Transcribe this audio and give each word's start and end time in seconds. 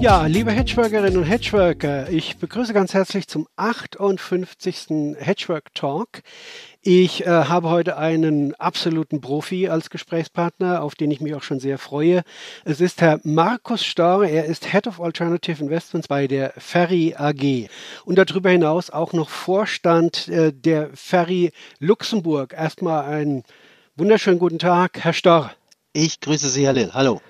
Ja, 0.00 0.24
liebe 0.24 0.50
Hedgeworkerinnen 0.50 1.18
und 1.18 1.24
Hedgeworker, 1.24 2.08
ich 2.08 2.38
begrüße 2.38 2.72
ganz 2.72 2.94
herzlich 2.94 3.28
zum 3.28 3.46
58. 3.56 5.16
Hedgework 5.18 5.74
Talk. 5.74 6.22
Ich 6.80 7.26
äh, 7.26 7.28
habe 7.28 7.68
heute 7.68 7.98
einen 7.98 8.54
absoluten 8.54 9.20
Profi 9.20 9.68
als 9.68 9.90
Gesprächspartner, 9.90 10.82
auf 10.82 10.94
den 10.94 11.10
ich 11.10 11.20
mich 11.20 11.34
auch 11.34 11.42
schon 11.42 11.60
sehr 11.60 11.76
freue. 11.76 12.22
Es 12.64 12.80
ist 12.80 13.02
Herr 13.02 13.20
Markus 13.24 13.84
Storr. 13.84 14.26
Er 14.26 14.46
ist 14.46 14.72
Head 14.72 14.86
of 14.86 15.02
Alternative 15.02 15.62
Investments 15.62 16.08
bei 16.08 16.26
der 16.26 16.54
Ferry 16.56 17.14
AG 17.18 17.68
und 18.06 18.16
darüber 18.16 18.48
hinaus 18.48 18.88
auch 18.88 19.12
noch 19.12 19.28
Vorstand 19.28 20.28
äh, 20.28 20.50
der 20.50 20.88
Ferry 20.94 21.52
Luxemburg. 21.78 22.54
Erstmal 22.54 23.04
einen 23.04 23.42
wunderschönen 23.96 24.38
guten 24.38 24.58
Tag, 24.58 24.98
Herr 25.04 25.12
Storr. 25.12 25.52
Ich 25.92 26.20
grüße 26.20 26.48
Sie, 26.48 26.64
Herr 26.64 26.72
Lill. 26.72 26.90
Hallo. 26.94 27.20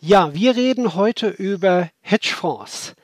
Ja, 0.00 0.34
wir 0.34 0.56
reden 0.56 0.94
heute 0.94 1.28
über 1.28 1.90
Hedgefonds. 2.00 2.94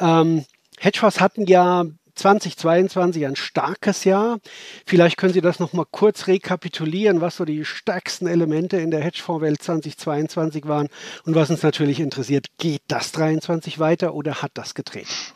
Ähm, 0.00 0.44
Hedgefonds 0.78 1.20
hatten 1.20 1.46
ja 1.46 1.84
2022 2.16 3.26
ein 3.26 3.36
starkes 3.36 4.04
Jahr. 4.04 4.38
Vielleicht 4.86 5.16
können 5.16 5.32
Sie 5.32 5.40
das 5.40 5.60
noch 5.60 5.72
mal 5.72 5.86
kurz 5.90 6.26
rekapitulieren, 6.26 7.20
was 7.20 7.36
so 7.36 7.44
die 7.44 7.64
stärksten 7.64 8.26
Elemente 8.26 8.78
in 8.78 8.90
der 8.90 9.00
Hedgefondswelt 9.00 9.62
2022 9.62 10.66
waren 10.66 10.88
und 11.24 11.34
was 11.34 11.50
uns 11.50 11.62
natürlich 11.62 12.00
interessiert, 12.00 12.46
geht 12.58 12.82
das 12.88 13.12
23 13.12 13.78
weiter 13.78 14.14
oder 14.14 14.42
hat 14.42 14.52
das 14.54 14.74
gedreht? 14.74 15.34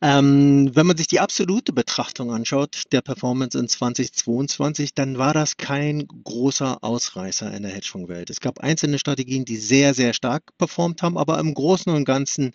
Ähm, 0.00 0.70
wenn 0.74 0.86
man 0.86 0.96
sich 0.96 1.06
die 1.06 1.20
absolute 1.20 1.72
Betrachtung 1.72 2.30
anschaut 2.30 2.82
der 2.92 3.00
Performance 3.00 3.58
in 3.58 3.68
2022, 3.68 4.94
dann 4.94 5.16
war 5.16 5.32
das 5.32 5.56
kein 5.56 6.06
großer 6.06 6.78
Ausreißer 6.82 7.52
in 7.54 7.62
der 7.62 7.72
Hedgefondswelt. 7.72 8.28
Es 8.28 8.40
gab 8.40 8.60
einzelne 8.60 8.98
Strategien, 8.98 9.44
die 9.44 9.56
sehr, 9.56 9.94
sehr 9.94 10.12
stark 10.12 10.42
performt 10.58 11.02
haben, 11.02 11.16
aber 11.16 11.38
im 11.38 11.54
Großen 11.54 11.92
und 11.92 12.04
Ganzen 12.04 12.52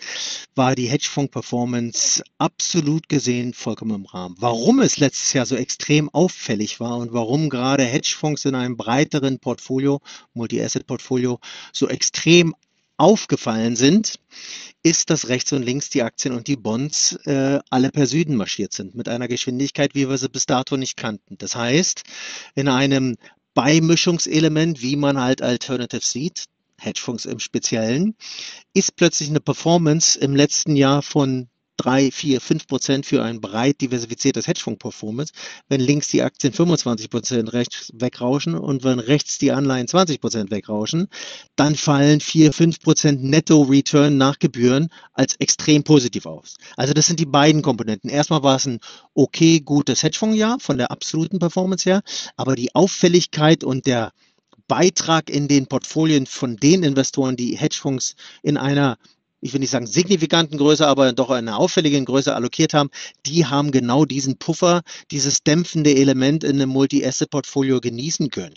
war 0.53 0.75
die 0.75 0.87
Hedgefonds-Performance 0.87 2.23
absolut 2.37 3.09
gesehen 3.09 3.53
vollkommen 3.53 3.95
im 3.95 4.05
Rahmen. 4.05 4.35
Warum 4.39 4.79
es 4.79 4.97
letztes 4.97 5.33
Jahr 5.33 5.45
so 5.45 5.55
extrem 5.55 6.09
auffällig 6.09 6.79
war 6.79 6.97
und 6.97 7.13
warum 7.13 7.49
gerade 7.49 7.83
Hedgefonds 7.83 8.45
in 8.45 8.55
einem 8.55 8.77
breiteren 8.77 9.39
Portfolio, 9.39 10.01
Multi-Asset-Portfolio, 10.33 11.39
so 11.73 11.87
extrem 11.87 12.53
aufgefallen 12.99 13.75
sind, 13.75 14.19
ist, 14.83 15.09
dass 15.09 15.29
rechts 15.29 15.51
und 15.53 15.63
links 15.63 15.89
die 15.89 16.03
Aktien 16.03 16.33
und 16.33 16.47
die 16.47 16.55
Bonds 16.55 17.15
äh, 17.25 17.59
alle 17.69 17.89
per 17.91 18.07
Süden 18.07 18.35
marschiert 18.35 18.73
sind, 18.73 18.95
mit 18.95 19.09
einer 19.09 19.27
Geschwindigkeit, 19.27 19.95
wie 19.95 20.07
wir 20.07 20.17
sie 20.17 20.29
bis 20.29 20.45
dato 20.45 20.77
nicht 20.77 20.97
kannten. 20.97 21.37
Das 21.37 21.55
heißt, 21.55 22.03
in 22.55 22.67
einem 22.67 23.17
Beimischungselement, 23.53 24.81
wie 24.81 24.95
man 24.95 25.19
halt 25.19 25.41
Alternative 25.41 26.05
sieht, 26.05 26.45
Hedgefonds 26.79 27.25
im 27.25 27.39
Speziellen, 27.39 28.15
ist 28.73 28.95
plötzlich 28.95 29.29
eine 29.29 29.41
Performance 29.41 30.17
im 30.19 30.35
letzten 30.35 30.75
Jahr 30.75 31.01
von 31.01 31.49
3, 31.79 32.11
4, 32.11 32.41
5 32.41 32.67
Prozent 32.67 33.05
für 33.05 33.23
ein 33.23 33.39
breit 33.39 33.79
diversifiziertes 33.79 34.47
Hedgefonds-Performance, 34.47 35.31
wenn 35.69 35.79
links 35.79 36.09
die 36.09 36.21
Aktien 36.21 36.51
25 36.51 37.09
Prozent 37.09 37.53
rechts 37.53 37.91
wegrauschen 37.93 38.55
und 38.55 38.83
wenn 38.83 38.99
rechts 38.99 39.37
die 39.37 39.51
Anleihen 39.51 39.87
20 39.87 40.19
Prozent 40.19 40.51
wegrauschen, 40.51 41.07
dann 41.55 41.75
fallen 41.75 42.19
4, 42.19 42.51
5 42.51 42.81
Prozent 42.81 43.23
Netto-Return 43.23 44.17
nach 44.17 44.39
Gebühren 44.39 44.89
als 45.13 45.35
extrem 45.39 45.83
positiv 45.83 46.25
aus. 46.25 46.57
Also 46.75 46.93
das 46.93 47.07
sind 47.07 47.19
die 47.19 47.25
beiden 47.25 47.61
Komponenten. 47.61 48.09
Erstmal 48.09 48.43
war 48.43 48.57
es 48.57 48.65
ein 48.65 48.79
okay, 49.13 49.61
gutes 49.61 50.03
Hedgefonds-Jahr 50.03 50.59
von 50.59 50.77
der 50.77 50.91
absoluten 50.91 51.39
Performance 51.39 51.89
her, 51.89 52.01
aber 52.35 52.55
die 52.55 52.75
Auffälligkeit 52.75 53.63
und 53.63 53.85
der 53.85 54.11
Beitrag 54.67 55.29
in 55.29 55.47
den 55.47 55.67
Portfolien 55.67 56.25
von 56.25 56.57
den 56.57 56.83
Investoren, 56.83 57.35
die 57.35 57.57
Hedgefonds 57.57 58.15
in 58.43 58.57
einer 58.57 58.97
ich 59.41 59.53
will 59.53 59.59
nicht 59.59 59.69
sagen 59.69 59.87
signifikanten 59.87 60.57
Größe, 60.57 60.87
aber 60.87 61.13
doch 61.13 61.29
eine 61.29 61.57
auffälligen 61.57 62.05
Größe 62.05 62.35
allokiert 62.35 62.73
haben, 62.73 62.89
die 63.25 63.45
haben 63.45 63.71
genau 63.71 64.05
diesen 64.05 64.37
Puffer, 64.37 64.81
dieses 65.11 65.43
dämpfende 65.43 65.95
Element 65.95 66.43
in 66.43 66.55
einem 66.55 66.69
Multi-Asset-Portfolio 66.69 67.79
genießen 67.79 68.29
können. 68.29 68.55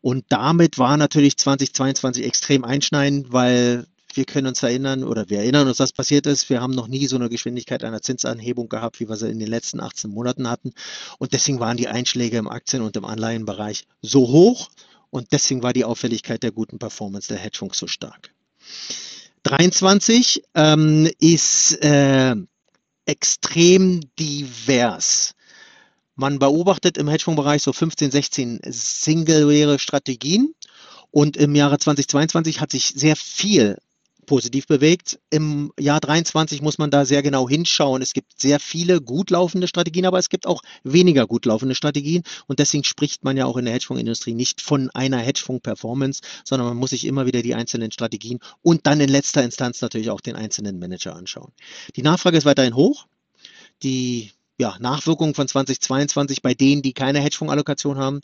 Und 0.00 0.24
damit 0.28 0.78
war 0.78 0.96
natürlich 0.96 1.36
2022 1.36 2.24
extrem 2.24 2.64
einschneidend, 2.64 3.32
weil 3.32 3.86
wir 4.14 4.24
können 4.24 4.46
uns 4.46 4.62
erinnern 4.62 5.02
oder 5.02 5.28
wir 5.28 5.38
erinnern 5.38 5.66
uns, 5.66 5.80
was 5.80 5.92
passiert 5.92 6.26
ist. 6.26 6.48
Wir 6.48 6.60
haben 6.60 6.72
noch 6.72 6.86
nie 6.86 7.06
so 7.06 7.16
eine 7.16 7.28
Geschwindigkeit 7.28 7.82
einer 7.82 8.00
Zinsanhebung 8.00 8.68
gehabt, 8.68 9.00
wie 9.00 9.08
wir 9.08 9.16
sie 9.16 9.30
in 9.30 9.40
den 9.40 9.48
letzten 9.48 9.80
18 9.80 10.10
Monaten 10.10 10.48
hatten. 10.48 10.72
Und 11.18 11.32
deswegen 11.32 11.58
waren 11.58 11.76
die 11.76 11.88
Einschläge 11.88 12.38
im 12.38 12.48
Aktien- 12.48 12.82
und 12.82 12.96
im 12.96 13.04
Anleihenbereich 13.04 13.86
so 14.02 14.28
hoch. 14.28 14.68
Und 15.10 15.32
deswegen 15.32 15.62
war 15.62 15.72
die 15.72 15.84
Auffälligkeit 15.84 16.42
der 16.42 16.52
guten 16.52 16.78
Performance 16.78 17.28
der 17.28 17.38
Hedgefonds 17.38 17.78
so 17.78 17.86
stark. 17.86 18.32
23 19.44 20.42
ähm, 20.54 21.08
ist 21.20 21.72
äh, 21.82 22.34
extrem 23.06 24.00
divers. 24.18 25.34
Man 26.16 26.38
beobachtet 26.38 26.96
im 26.96 27.08
Hedgefondsbereich 27.08 27.62
so 27.62 27.72
15, 27.72 28.10
16 28.10 28.60
singuläre 28.64 29.78
Strategien 29.78 30.54
und 31.10 31.36
im 31.36 31.54
Jahre 31.54 31.78
2022 31.78 32.60
hat 32.60 32.70
sich 32.70 32.92
sehr 32.96 33.16
viel 33.16 33.78
positiv 34.24 34.66
bewegt. 34.66 35.18
Im 35.30 35.72
Jahr 35.78 36.00
23 36.00 36.62
muss 36.62 36.78
man 36.78 36.90
da 36.90 37.04
sehr 37.04 37.22
genau 37.22 37.48
hinschauen. 37.48 38.02
Es 38.02 38.12
gibt 38.12 38.40
sehr 38.40 38.60
viele 38.60 39.00
gut 39.00 39.30
laufende 39.30 39.68
Strategien, 39.68 40.06
aber 40.06 40.18
es 40.18 40.28
gibt 40.28 40.46
auch 40.46 40.62
weniger 40.82 41.26
gut 41.26 41.46
laufende 41.46 41.74
Strategien. 41.74 42.22
Und 42.46 42.58
deswegen 42.58 42.84
spricht 42.84 43.24
man 43.24 43.36
ja 43.36 43.46
auch 43.46 43.56
in 43.56 43.64
der 43.64 43.74
Hedgefondsindustrie 43.74 44.34
nicht 44.34 44.60
von 44.60 44.90
einer 44.90 45.18
Hedgefonds-Performance, 45.18 46.22
sondern 46.44 46.68
man 46.68 46.76
muss 46.76 46.90
sich 46.90 47.04
immer 47.04 47.26
wieder 47.26 47.42
die 47.42 47.54
einzelnen 47.54 47.92
Strategien 47.92 48.40
und 48.62 48.86
dann 48.86 49.00
in 49.00 49.08
letzter 49.08 49.42
Instanz 49.42 49.80
natürlich 49.80 50.10
auch 50.10 50.20
den 50.20 50.36
einzelnen 50.36 50.78
Manager 50.78 51.14
anschauen. 51.14 51.52
Die 51.96 52.02
Nachfrage 52.02 52.36
ist 52.36 52.44
weiterhin 52.44 52.74
hoch. 52.74 53.06
Die 53.82 54.30
ja, 54.58 54.76
Nachwirkung 54.78 55.34
von 55.34 55.48
2022 55.48 56.40
bei 56.40 56.54
denen, 56.54 56.82
die 56.82 56.92
keine 56.92 57.20
Hedgefonds-Allokation 57.20 57.98
haben, 57.98 58.20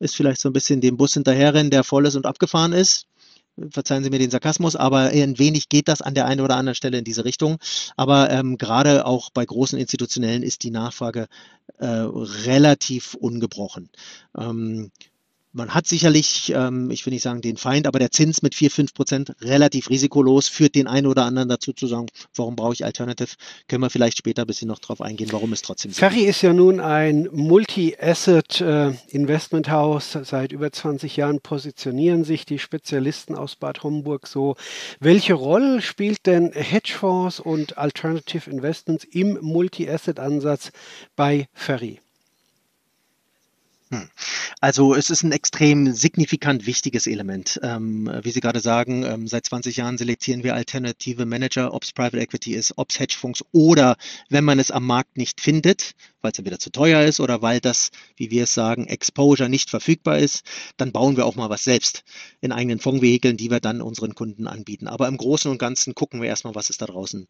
ist 0.00 0.16
vielleicht 0.16 0.40
so 0.40 0.48
ein 0.48 0.52
bisschen 0.52 0.80
dem 0.80 0.96
Bus 0.96 1.14
hinterherrennen, 1.14 1.70
der 1.70 1.84
voll 1.84 2.06
ist 2.06 2.16
und 2.16 2.26
abgefahren 2.26 2.72
ist 2.72 3.06
verzeihen 3.70 4.04
Sie 4.04 4.10
mir 4.10 4.18
den 4.18 4.30
Sarkasmus, 4.30 4.76
aber 4.76 5.10
ein 5.10 5.38
wenig 5.38 5.68
geht 5.68 5.88
das 5.88 6.02
an 6.02 6.14
der 6.14 6.26
einen 6.26 6.40
oder 6.40 6.56
anderen 6.56 6.74
Stelle 6.74 6.98
in 6.98 7.04
diese 7.04 7.24
Richtung. 7.24 7.58
Aber 7.96 8.30
ähm, 8.30 8.58
gerade 8.58 9.06
auch 9.06 9.30
bei 9.30 9.44
großen 9.44 9.78
Institutionellen 9.78 10.42
ist 10.42 10.62
die 10.62 10.70
Nachfrage 10.70 11.28
äh, 11.78 11.86
relativ 11.86 13.14
ungebrochen. 13.14 13.90
Ähm, 14.36 14.90
man 15.52 15.74
hat 15.74 15.86
sicherlich, 15.86 16.52
ähm, 16.54 16.90
ich 16.90 17.04
will 17.06 17.12
nicht 17.12 17.22
sagen 17.22 17.40
den 17.40 17.56
Feind, 17.56 17.86
aber 17.86 17.98
der 17.98 18.10
Zins 18.10 18.42
mit 18.42 18.54
4, 18.54 18.70
5 18.70 18.92
Prozent 18.94 19.32
relativ 19.40 19.88
risikolos 19.90 20.48
führt 20.48 20.74
den 20.74 20.86
einen 20.86 21.06
oder 21.06 21.24
anderen 21.24 21.48
dazu 21.48 21.72
zu 21.72 21.86
sagen, 21.86 22.08
warum 22.34 22.56
brauche 22.56 22.74
ich 22.74 22.84
Alternative? 22.84 23.30
Können 23.66 23.82
wir 23.82 23.88
vielleicht 23.90 24.18
später 24.18 24.42
ein 24.42 24.46
bisschen 24.46 24.68
noch 24.68 24.78
drauf 24.78 25.00
eingehen, 25.00 25.32
warum 25.32 25.52
es 25.52 25.62
trotzdem 25.62 25.90
so 25.92 25.98
Ferry 25.98 26.24
ist 26.24 26.42
ja 26.42 26.52
nun 26.52 26.80
ein 26.80 27.28
Multi-Asset-Investment-Haus. 27.32 30.14
Äh, 30.14 30.24
Seit 30.24 30.52
über 30.52 30.70
20 30.70 31.16
Jahren 31.16 31.40
positionieren 31.40 32.24
sich 32.24 32.44
die 32.44 32.58
Spezialisten 32.58 33.34
aus 33.34 33.56
Bad 33.56 33.82
Homburg 33.82 34.26
so. 34.26 34.56
Welche 35.00 35.32
Rolle 35.34 35.80
spielt 35.80 36.26
denn 36.26 36.52
Hedgefonds 36.52 37.40
und 37.40 37.78
Alternative 37.78 38.50
Investments 38.50 39.04
im 39.04 39.38
Multi-Asset-Ansatz 39.40 40.72
bei 41.16 41.46
Ferry? 41.54 42.00
Hm. 43.90 44.08
Also 44.60 44.94
es 44.94 45.08
ist 45.08 45.22
ein 45.22 45.32
extrem 45.32 45.94
signifikant 45.94 46.66
wichtiges 46.66 47.06
Element. 47.06 47.58
Ähm, 47.62 48.10
wie 48.22 48.30
Sie 48.30 48.40
gerade 48.40 48.60
sagen, 48.60 49.04
ähm, 49.04 49.26
seit 49.26 49.46
20 49.46 49.76
Jahren 49.76 49.96
selektieren 49.96 50.42
wir 50.42 50.54
alternative 50.54 51.24
Manager, 51.24 51.72
ob 51.72 51.84
es 51.84 51.92
Private 51.92 52.18
Equity 52.18 52.54
ist, 52.54 52.74
ob 52.76 52.90
es 52.90 53.00
Hedgefonds 53.00 53.44
oder 53.52 53.96
wenn 54.28 54.44
man 54.44 54.58
es 54.58 54.70
am 54.70 54.84
Markt 54.84 55.16
nicht 55.16 55.40
findet, 55.40 55.94
weil 56.20 56.32
es 56.32 56.38
entweder 56.38 56.58
zu 56.58 56.70
teuer 56.70 57.02
ist 57.02 57.20
oder 57.20 57.42
weil 57.42 57.60
das, 57.60 57.90
wie 58.16 58.30
wir 58.30 58.44
es 58.44 58.54
sagen, 58.54 58.86
Exposure 58.86 59.48
nicht 59.48 59.70
verfügbar 59.70 60.18
ist, 60.18 60.44
dann 60.76 60.92
bauen 60.92 61.16
wir 61.16 61.26
auch 61.26 61.36
mal 61.36 61.50
was 61.50 61.64
selbst 61.64 62.04
in 62.40 62.52
eigenen 62.52 62.80
Fondsvehikeln, 62.80 63.36
die 63.36 63.50
wir 63.50 63.60
dann 63.60 63.80
unseren 63.80 64.14
Kunden 64.14 64.46
anbieten. 64.46 64.88
Aber 64.88 65.08
im 65.08 65.16
Großen 65.16 65.50
und 65.50 65.58
Ganzen 65.58 65.94
gucken 65.94 66.20
wir 66.20 66.28
erstmal, 66.28 66.54
was 66.54 66.70
ist 66.70 66.82
da 66.82 66.86
draußen 66.86 67.28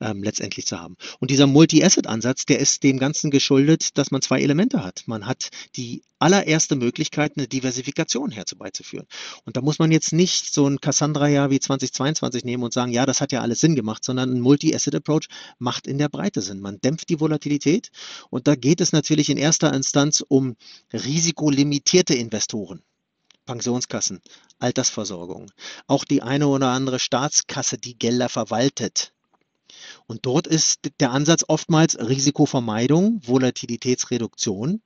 ähm, 0.00 0.22
letztendlich 0.22 0.66
zu 0.66 0.80
haben. 0.80 0.96
Und 1.20 1.30
dieser 1.30 1.46
Multi-Asset-Ansatz, 1.46 2.46
der 2.46 2.58
ist 2.58 2.82
dem 2.82 2.98
Ganzen 2.98 3.30
geschuldet, 3.30 3.98
dass 3.98 4.10
man 4.10 4.22
zwei 4.22 4.40
Elemente 4.40 4.84
hat. 4.84 5.02
Man 5.06 5.26
hat 5.26 5.50
die 5.76 6.02
allererste 6.18 6.76
Möglichkeit, 6.76 7.32
eine 7.36 7.48
Diversifikation 7.48 8.30
herbeizuführen. 8.30 9.06
Und 9.44 9.56
da 9.56 9.60
muss 9.60 9.78
man 9.78 9.92
jetzt 9.92 10.12
nicht 10.12 10.52
so 10.52 10.66
ein 10.68 10.80
Cassandra-Jahr 10.80 11.50
wie 11.50 11.60
2022 11.60 12.44
nehmen 12.44 12.62
und 12.62 12.72
sagen, 12.72 12.92
ja, 12.92 13.06
das 13.06 13.20
hat 13.20 13.32
ja 13.32 13.40
alles 13.40 13.60
Sinn 13.60 13.74
gemacht, 13.74 14.04
sondern 14.04 14.32
ein 14.32 14.40
Multi-Asset-Approach 14.40 15.28
macht 15.58 15.86
in 15.86 15.98
der 15.98 16.08
Breite 16.08 16.42
Sinn. 16.42 16.60
Man 16.60 16.80
dämpft 16.80 17.08
die 17.08 17.20
Volatilität 17.20 17.90
und 18.30 18.46
da 18.48 18.54
geht 18.54 18.80
es 18.80 18.92
natürlich 18.92 19.30
in 19.30 19.36
erster 19.36 19.72
Instanz 19.72 20.24
um 20.26 20.56
risikolimitierte 20.92 22.14
Investoren. 22.14 22.82
Pensionskassen, 23.46 24.20
Altersversorgung, 24.58 25.50
auch 25.86 26.04
die 26.04 26.20
eine 26.22 26.48
oder 26.48 26.68
andere 26.68 26.98
Staatskasse, 26.98 27.78
die 27.78 27.98
Gelder 27.98 28.28
verwaltet. 28.28 29.14
Und 30.06 30.26
dort 30.26 30.46
ist 30.46 30.90
der 31.00 31.12
Ansatz 31.12 31.44
oftmals 31.48 31.98
Risikovermeidung, 31.98 33.20
Volatilitätsreduktion. 33.24 34.82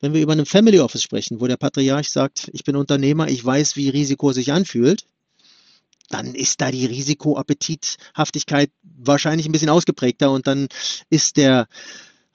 Wenn 0.00 0.14
wir 0.14 0.20
über 0.20 0.32
einen 0.32 0.46
Family 0.46 0.80
Office 0.80 1.02
sprechen, 1.02 1.40
wo 1.40 1.46
der 1.46 1.56
Patriarch 1.56 2.10
sagt, 2.10 2.50
ich 2.52 2.64
bin 2.64 2.76
Unternehmer, 2.76 3.28
ich 3.28 3.44
weiß, 3.44 3.76
wie 3.76 3.88
Risiko 3.88 4.32
sich 4.32 4.52
anfühlt, 4.52 5.04
dann 6.10 6.34
ist 6.34 6.60
da 6.60 6.70
die 6.70 6.86
Risikoappetithaftigkeit 6.86 8.70
wahrscheinlich 8.82 9.46
ein 9.46 9.52
bisschen 9.52 9.70
ausgeprägter 9.70 10.30
und 10.30 10.46
dann 10.46 10.68
ist 11.10 11.36
der 11.36 11.66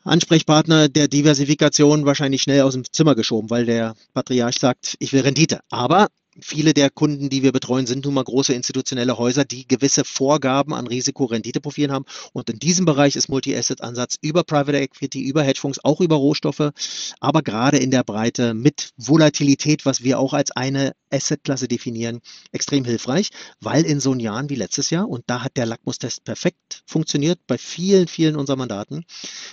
Ansprechpartner 0.03 0.89
der 0.89 1.07
Diversifikation 1.07 2.05
wahrscheinlich 2.05 2.41
schnell 2.41 2.61
aus 2.61 2.73
dem 2.73 2.83
Zimmer 2.91 3.15
geschoben, 3.15 3.49
weil 3.49 3.65
der 3.65 3.95
Patriarch 4.13 4.57
sagt, 4.59 4.95
ich 4.99 5.13
will 5.13 5.21
Rendite. 5.21 5.59
Aber 5.69 6.07
viele 6.43 6.73
der 6.73 6.89
Kunden, 6.89 7.29
die 7.29 7.41
wir 7.41 7.51
betreuen, 7.51 7.87
sind 7.87 8.05
nun 8.05 8.13
mal 8.13 8.23
große 8.23 8.53
institutionelle 8.53 9.17
Häuser, 9.17 9.45
die 9.45 9.67
gewisse 9.67 10.05
Vorgaben 10.05 10.73
an 10.73 10.85
Risiko-Rendite-Profilen 10.85 11.91
haben. 11.91 12.05
Und 12.33 12.49
in 12.49 12.59
diesem 12.59 12.85
Bereich 12.85 13.15
ist 13.15 13.29
Multi-Asset-Ansatz 13.29 14.17
über 14.21 14.43
Private 14.43 14.79
Equity, 14.79 15.21
über 15.21 15.43
Hedgefonds, 15.43 15.83
auch 15.83 16.01
über 16.01 16.17
Rohstoffe, 16.17 16.71
aber 17.19 17.41
gerade 17.41 17.77
in 17.77 17.91
der 17.91 18.03
Breite 18.03 18.53
mit 18.53 18.91
Volatilität, 18.97 19.85
was 19.85 20.03
wir 20.03 20.19
auch 20.19 20.33
als 20.33 20.51
eine 20.51 20.93
Asset-Klasse 21.11 21.67
definieren, 21.67 22.19
extrem 22.51 22.85
hilfreich, 22.85 23.29
weil 23.59 23.83
in 23.85 23.99
so 23.99 24.13
Jahren 24.19 24.49
wie 24.49 24.55
letztes 24.55 24.89
Jahr, 24.89 25.07
und 25.07 25.23
da 25.27 25.43
hat 25.43 25.57
der 25.57 25.65
Lackmustest 25.65 26.23
perfekt 26.23 26.83
funktioniert 26.85 27.39
bei 27.47 27.57
vielen, 27.57 28.07
vielen 28.07 28.35
unserer 28.35 28.57
Mandaten, 28.57 29.05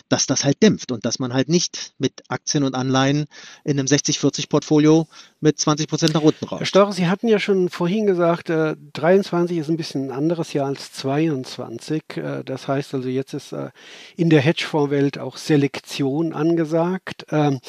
dass 0.08 0.26
das 0.26 0.44
halt 0.44 0.62
dämpft 0.62 0.92
und 0.92 1.04
dass 1.04 1.18
man 1.18 1.32
halt 1.32 1.48
nicht 1.48 1.94
mit 1.98 2.22
Aktien 2.28 2.64
und 2.64 2.74
Anleihen 2.74 3.26
in 3.64 3.78
einem 3.78 3.86
60-40-Portfolio 3.86 5.06
mit 5.40 5.58
20 5.58 5.88
Prozent 5.88 6.14
nach 6.14 6.22
unten 6.22 6.44
rauscht. 6.46 6.75
Storr, 6.76 6.92
Sie 6.92 7.08
hatten 7.08 7.26
ja 7.26 7.38
schon 7.38 7.70
vorhin 7.70 8.04
gesagt, 8.04 8.50
äh, 8.50 8.76
23 8.92 9.56
ist 9.56 9.70
ein 9.70 9.78
bisschen 9.78 10.08
ein 10.08 10.10
anderes 10.10 10.52
Jahr 10.52 10.66
als 10.66 10.92
22. 10.92 12.02
Äh, 12.18 12.44
das 12.44 12.68
heißt 12.68 12.92
also, 12.92 13.08
jetzt 13.08 13.32
ist 13.32 13.52
äh, 13.52 13.70
in 14.14 14.28
der 14.28 14.42
Hedgefondswelt 14.42 15.18
auch 15.18 15.38
Selektion 15.38 16.34
angesagt. 16.34 17.24
Ähm, 17.30 17.60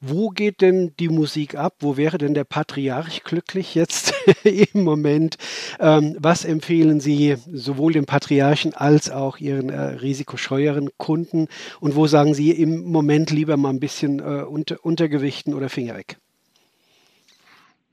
wo 0.00 0.30
geht 0.30 0.62
denn 0.62 0.94
die 0.98 1.10
Musik 1.10 1.56
ab? 1.56 1.74
Wo 1.80 1.98
wäre 1.98 2.16
denn 2.16 2.32
der 2.32 2.44
Patriarch 2.44 3.22
glücklich 3.24 3.74
jetzt 3.74 4.14
im 4.44 4.82
Moment? 4.82 5.36
Ähm, 5.78 6.16
was 6.18 6.46
empfehlen 6.46 7.00
Sie 7.00 7.36
sowohl 7.52 7.92
dem 7.92 8.06
Patriarchen 8.06 8.72
als 8.72 9.10
auch 9.10 9.36
Ihren 9.36 9.68
äh, 9.68 9.78
risikoscheueren 9.78 10.88
Kunden? 10.96 11.48
Und 11.80 11.96
wo 11.96 12.06
sagen 12.06 12.32
Sie 12.32 12.50
im 12.50 12.84
Moment 12.84 13.30
lieber 13.30 13.58
mal 13.58 13.68
ein 13.68 13.80
bisschen 13.80 14.20
äh, 14.20 14.42
unter, 14.42 14.82
Untergewichten 14.82 15.52
oder 15.52 15.68
Finger 15.68 15.96
weg? 15.96 16.16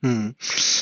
Hm. 0.03 0.33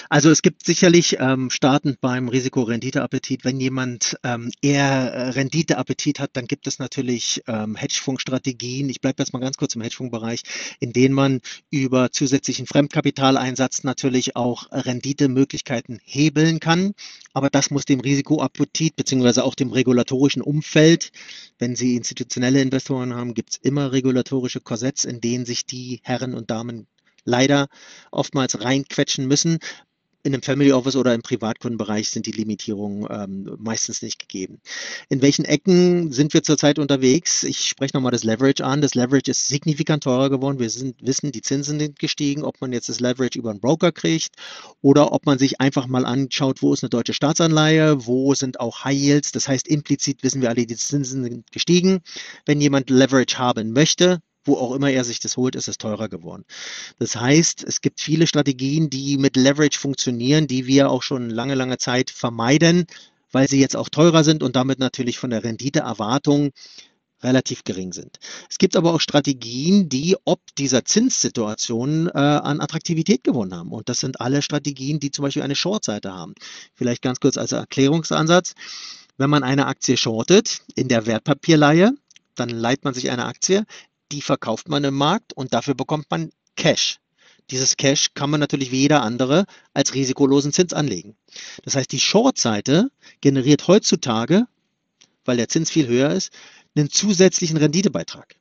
Also 0.07 0.31
es 0.31 0.41
gibt 0.41 0.65
sicherlich 0.65 1.17
ähm, 1.19 1.49
startend 1.49 1.99
beim 1.99 2.29
Risiko-Rendite-Appetit, 2.29 3.43
wenn 3.43 3.59
jemand 3.59 4.17
ähm, 4.23 4.49
eher 4.61 4.85
äh, 4.85 5.29
Rendite-Appetit 5.31 6.21
hat, 6.21 6.31
dann 6.33 6.47
gibt 6.47 6.67
es 6.67 6.79
natürlich 6.79 7.43
ähm, 7.45 7.75
Hedgefonds-Strategien. 7.75 8.87
Ich 8.87 9.01
bleibe 9.01 9.21
jetzt 9.21 9.33
mal 9.33 9.39
ganz 9.39 9.57
kurz 9.57 9.75
im 9.75 9.81
Hedgefonds-Bereich, 9.81 10.43
in 10.79 10.93
denen 10.93 11.13
man 11.13 11.41
über 11.69 12.11
zusätzlichen 12.11 12.65
Fremdkapitaleinsatz 12.65 13.83
natürlich 13.83 14.37
auch 14.37 14.71
Renditemöglichkeiten 14.71 15.99
hebeln 16.03 16.61
kann. 16.61 16.93
Aber 17.33 17.49
das 17.49 17.69
muss 17.71 17.83
dem 17.83 17.99
Risikoappetit 17.99 18.95
beziehungsweise 18.95 19.43
auch 19.43 19.53
dem 19.53 19.71
regulatorischen 19.71 20.41
Umfeld, 20.41 21.11
wenn 21.57 21.75
Sie 21.75 21.97
institutionelle 21.97 22.61
Investoren 22.61 23.13
haben, 23.13 23.33
gibt 23.33 23.51
es 23.51 23.57
immer 23.57 23.91
regulatorische 23.91 24.61
Korsetts, 24.61 25.03
in 25.03 25.19
denen 25.19 25.45
sich 25.45 25.65
die 25.65 25.99
Herren 26.03 26.33
und 26.33 26.49
Damen 26.49 26.87
leider 27.25 27.67
oftmals 28.11 28.61
reinquetschen 28.61 29.27
müssen. 29.27 29.59
In 30.21 30.33
einem 30.33 30.43
Family 30.43 30.73
Office 30.73 30.97
oder 30.97 31.13
im 31.13 31.21
Privatkundenbereich 31.21 32.09
sind 32.09 32.25
die 32.25 32.33
Limitierungen 32.33 33.07
ähm, 33.09 33.55
meistens 33.57 34.01
nicht 34.01 34.19
gegeben. 34.19 34.59
In 35.07 35.21
welchen 35.21 35.45
Ecken 35.45 36.11
sind 36.11 36.33
wir 36.33 36.43
zurzeit 36.43 36.77
unterwegs? 36.77 37.43
Ich 37.43 37.59
spreche 37.59 37.95
nochmal 37.95 38.11
das 38.11 38.25
Leverage 38.25 38.65
an. 38.65 38.81
Das 38.81 38.95
Leverage 38.95 39.31
ist 39.31 39.47
signifikant 39.47 40.03
teurer 40.03 40.29
geworden. 40.29 40.59
Wir 40.59 40.69
sind, 40.69 40.97
wissen, 41.01 41.31
die 41.31 41.41
Zinsen 41.41 41.79
sind 41.79 41.99
gestiegen. 41.99 42.43
Ob 42.43 42.59
man 42.59 42.73
jetzt 42.73 42.89
das 42.89 42.99
Leverage 42.99 43.39
über 43.39 43.51
einen 43.51 43.61
Broker 43.61 43.93
kriegt 43.93 44.35
oder 44.81 45.13
ob 45.13 45.25
man 45.25 45.39
sich 45.39 45.61
einfach 45.61 45.87
mal 45.87 46.05
anschaut, 46.05 46.61
wo 46.61 46.73
ist 46.73 46.83
eine 46.83 46.89
deutsche 46.89 47.13
Staatsanleihe, 47.13 48.05
wo 48.05 48.33
sind 48.33 48.59
auch 48.59 48.83
High 48.83 48.99
Yields. 48.99 49.31
Das 49.31 49.47
heißt, 49.47 49.69
implizit 49.69 50.21
wissen 50.23 50.41
wir 50.41 50.49
alle, 50.49 50.65
die 50.65 50.75
Zinsen 50.75 51.23
sind 51.23 51.49
gestiegen. 51.49 52.01
Wenn 52.45 52.59
jemand 52.59 52.89
Leverage 52.89 53.37
haben 53.37 53.71
möchte, 53.71 54.19
wo 54.43 54.55
auch 54.55 54.73
immer 54.73 54.89
er 54.89 55.03
sich 55.03 55.19
das 55.19 55.37
holt, 55.37 55.55
ist 55.55 55.67
es 55.67 55.77
teurer 55.77 56.09
geworden. 56.09 56.45
Das 56.97 57.15
heißt, 57.15 57.63
es 57.63 57.81
gibt 57.81 58.01
viele 58.01 58.27
Strategien, 58.27 58.89
die 58.89 59.17
mit 59.17 59.35
Leverage 59.35 59.79
funktionieren, 59.79 60.47
die 60.47 60.65
wir 60.65 60.89
auch 60.89 61.03
schon 61.03 61.29
lange, 61.29 61.55
lange 61.55 61.77
Zeit 61.77 62.09
vermeiden, 62.09 62.85
weil 63.31 63.47
sie 63.47 63.59
jetzt 63.59 63.75
auch 63.75 63.89
teurer 63.89 64.23
sind 64.23 64.41
und 64.41 64.55
damit 64.55 64.79
natürlich 64.79 65.19
von 65.19 65.29
der 65.29 65.43
Renditeerwartung 65.43 66.51
relativ 67.21 67.63
gering 67.63 67.93
sind. 67.93 68.17
Es 68.49 68.57
gibt 68.57 68.75
aber 68.75 68.93
auch 68.93 69.01
Strategien, 69.01 69.89
die 69.89 70.15
ob 70.25 70.39
dieser 70.57 70.85
Zinssituation 70.85 72.07
äh, 72.07 72.11
an 72.17 72.61
Attraktivität 72.61 73.23
gewonnen 73.23 73.53
haben. 73.53 73.71
Und 73.71 73.89
das 73.89 73.99
sind 73.99 74.21
alle 74.21 74.41
Strategien, 74.41 74.99
die 74.99 75.11
zum 75.11 75.23
Beispiel 75.23 75.43
eine 75.43 75.55
Shortseite 75.55 76.13
haben. 76.13 76.33
Vielleicht 76.75 77.01
ganz 77.01 77.19
kurz 77.19 77.37
als 77.37 77.51
Erklärungsansatz. 77.51 78.55
Wenn 79.17 79.29
man 79.29 79.43
eine 79.43 79.67
Aktie 79.67 79.97
shortet 79.97 80.61
in 80.75 80.87
der 80.87 81.05
Wertpapierleihe, 81.05 81.91
dann 82.35 82.49
leiht 82.49 82.85
man 82.85 82.93
sich 82.93 83.09
eine 83.09 83.25
Aktie, 83.25 83.65
die 84.11 84.21
verkauft 84.21 84.69
man 84.69 84.83
im 84.83 84.95
Markt 84.95 85.33
und 85.33 85.53
dafür 85.53 85.75
bekommt 85.75 86.05
man 86.09 86.31
Cash. 86.55 86.99
Dieses 87.51 87.77
Cash 87.77 88.13
kann 88.13 88.29
man 88.29 88.39
natürlich 88.39 88.71
wie 88.71 88.81
jeder 88.81 89.01
andere 89.01 89.45
als 89.73 89.93
risikolosen 89.93 90.53
Zins 90.53 90.73
anlegen. 90.73 91.15
Das 91.63 91.75
heißt, 91.75 91.91
die 91.91 91.99
Short-Seite 91.99 92.91
generiert 93.21 93.67
heutzutage, 93.67 94.45
weil 95.25 95.37
der 95.37 95.49
Zins 95.49 95.71
viel 95.71 95.87
höher 95.87 96.11
ist, 96.11 96.31
einen 96.75 96.89
zusätzlichen 96.89 97.57
Renditebeitrag. 97.57 98.35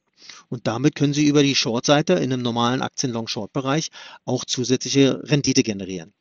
Und 0.49 0.67
damit 0.67 0.95
können 0.95 1.12
Sie 1.12 1.27
über 1.27 1.43
die 1.43 1.55
Short-Seite 1.55 2.15
in 2.15 2.33
einem 2.33 2.43
normalen 2.43 2.81
Aktien-Long-Short-Bereich 2.81 3.89
auch 4.25 4.45
zusätzliche 4.45 5.23
Rendite 5.25 5.62
generieren. 5.62 6.15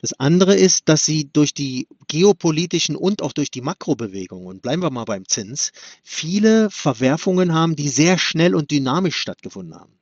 Das 0.00 0.14
andere 0.14 0.54
ist, 0.54 0.88
dass 0.88 1.04
Sie 1.04 1.30
durch 1.30 1.52
die 1.52 1.86
geopolitischen 2.08 2.96
und 2.96 3.20
auch 3.22 3.32
durch 3.32 3.50
die 3.50 3.60
Makrobewegungen, 3.60 4.46
und 4.46 4.62
bleiben 4.62 4.82
wir 4.82 4.90
mal 4.90 5.04
beim 5.04 5.28
Zins, 5.28 5.72
viele 6.02 6.70
Verwerfungen 6.70 7.54
haben, 7.54 7.76
die 7.76 7.88
sehr 7.88 8.18
schnell 8.18 8.54
und 8.54 8.70
dynamisch 8.70 9.16
stattgefunden 9.16 9.74
haben. 9.74 9.98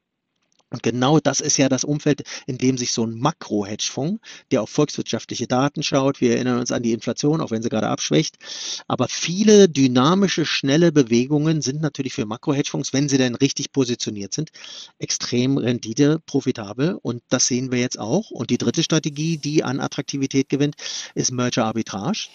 Und 0.74 0.82
genau 0.82 1.20
das 1.20 1.40
ist 1.40 1.56
ja 1.56 1.68
das 1.68 1.84
Umfeld, 1.84 2.24
in 2.48 2.58
dem 2.58 2.76
sich 2.76 2.90
so 2.90 3.06
ein 3.06 3.16
Makro-Hedgefonds, 3.16 4.20
der 4.50 4.60
auf 4.60 4.70
volkswirtschaftliche 4.70 5.46
Daten 5.46 5.84
schaut, 5.84 6.20
wir 6.20 6.32
erinnern 6.32 6.58
uns 6.58 6.72
an 6.72 6.82
die 6.82 6.92
Inflation, 6.92 7.40
auch 7.40 7.52
wenn 7.52 7.62
sie 7.62 7.68
gerade 7.68 7.86
abschwächt, 7.86 8.38
aber 8.88 9.06
viele 9.06 9.68
dynamische, 9.68 10.44
schnelle 10.44 10.90
Bewegungen 10.90 11.62
sind 11.62 11.80
natürlich 11.80 12.12
für 12.12 12.26
Makro-Hedgefonds, 12.26 12.92
wenn 12.92 13.08
sie 13.08 13.18
denn 13.18 13.36
richtig 13.36 13.70
positioniert 13.70 14.34
sind, 14.34 14.50
extrem 14.98 15.58
rendite 15.58 16.18
profitabel 16.26 16.98
und 17.00 17.22
das 17.28 17.46
sehen 17.46 17.70
wir 17.70 17.78
jetzt 17.78 18.00
auch. 18.00 18.32
Und 18.32 18.50
die 18.50 18.58
dritte 18.58 18.82
Strategie, 18.82 19.38
die 19.38 19.62
an 19.62 19.78
Attraktivität 19.78 20.48
gewinnt, 20.48 20.74
ist 21.14 21.30
Merger 21.30 21.66
Arbitrage 21.66 22.26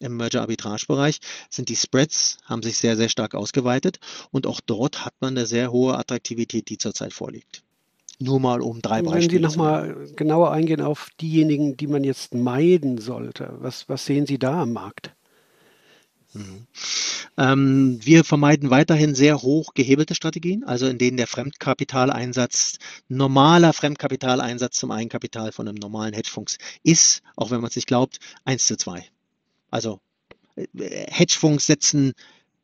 im 0.00 0.18
Merger-Arbitrage-Bereich 0.18 1.20
sind 1.48 1.70
die 1.70 1.76
Spreads, 1.76 2.36
haben 2.44 2.62
sich 2.62 2.76
sehr, 2.76 2.98
sehr 2.98 3.08
stark 3.08 3.34
ausgeweitet 3.34 3.98
und 4.30 4.46
auch 4.46 4.60
dort 4.60 5.06
hat 5.06 5.14
man 5.20 5.34
eine 5.34 5.46
sehr 5.46 5.72
hohe 5.72 5.96
Attraktivität, 5.96 6.68
die 6.68 6.76
zurzeit 6.76 7.14
vorliegt. 7.14 7.65
Nur 8.18 8.40
mal 8.40 8.62
um 8.62 8.80
drei 8.80 9.02
Beispiele. 9.02 9.22
Wenn 9.22 9.30
Sie 9.30 9.38
nochmal 9.56 10.08
genauer 10.16 10.50
eingehen 10.50 10.80
auf 10.80 11.10
diejenigen, 11.20 11.76
die 11.76 11.86
man 11.86 12.02
jetzt 12.02 12.34
meiden 12.34 12.98
sollte, 12.98 13.54
was, 13.58 13.88
was 13.88 14.06
sehen 14.06 14.26
Sie 14.26 14.38
da 14.38 14.62
am 14.62 14.72
Markt? 14.72 15.14
Mhm. 16.32 16.66
Ähm, 17.38 17.98
wir 18.02 18.24
vermeiden 18.24 18.70
weiterhin 18.70 19.14
sehr 19.14 19.42
hoch 19.42 19.74
gehebelte 19.74 20.14
Strategien, 20.14 20.64
also 20.64 20.86
in 20.86 20.96
denen 20.96 21.18
der 21.18 21.26
Fremdkapitaleinsatz, 21.26 22.78
normaler 23.08 23.74
Fremdkapitaleinsatz 23.74 24.78
zum 24.78 24.90
Eigenkapital 24.90 25.52
von 25.52 25.68
einem 25.68 25.76
normalen 25.76 26.14
Hedgefonds 26.14 26.56
ist, 26.82 27.22
auch 27.36 27.50
wenn 27.50 27.60
man 27.60 27.68
es 27.68 27.76
nicht 27.76 27.88
glaubt, 27.88 28.18
1 28.44 28.66
zu 28.66 28.76
2. 28.76 29.04
Also 29.70 30.00
äh, 30.56 30.66
Hedgefonds 31.10 31.66
setzen 31.66 32.14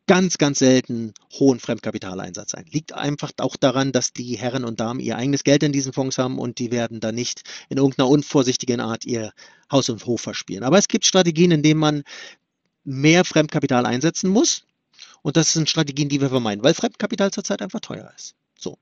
ganz, 0.07 0.39
ganz 0.39 0.59
selten 0.59 1.15
hohen 1.33 1.61
Fremdkapitaleinsatz 1.61 2.55
ein. 2.55 2.67
Liegt 2.71 2.93
einfach 2.93 3.31
auch 3.39 3.57
daran, 3.57 3.93
dass 3.93 4.13
die 4.13 4.37
Herren 4.37 4.65
und 4.65 4.81
Damen 4.81 5.01
ihr 5.01 5.17
eigenes 5.17 5.45
Geld 5.45 5.63
in 5.63 5.73
diesen 5.73 5.93
Fonds 5.93 6.19
haben 6.19 6.39
und 6.39 6.59
die 6.59 6.71
werden 6.73 7.01
da 7.01 7.13
nicht 7.13 7.43
in 7.69 7.79
irgendeiner 7.79 8.09
unvorsichtigen 8.09 8.81
Art 8.81 9.05
ihr 9.05 9.33
Haus 9.71 9.89
und 9.89 10.05
Hof 10.07 10.21
verspielen. 10.21 10.65
Aber 10.65 10.79
es 10.79 10.89
gibt 10.89 11.07
Strategien, 11.07 11.51
in 11.51 11.63
denen 11.63 11.81
man 11.81 12.03
mehr 12.85 13.25
Fremdkapital 13.25 13.87
einsetzen 13.87 14.29
muss. 14.29 14.65
Und 15.23 15.37
das 15.37 15.53
sind 15.53 15.71
Strategien, 15.71 16.09
die 16.09 16.21
wir 16.21 16.29
vermeiden, 16.29 16.65
weil 16.65 16.75
Fremdkapital 16.75 17.31
zurzeit 17.31 17.63
einfach 17.63 17.81
teuer 17.81 18.13
ist. 18.17 18.35
So. 18.59 18.79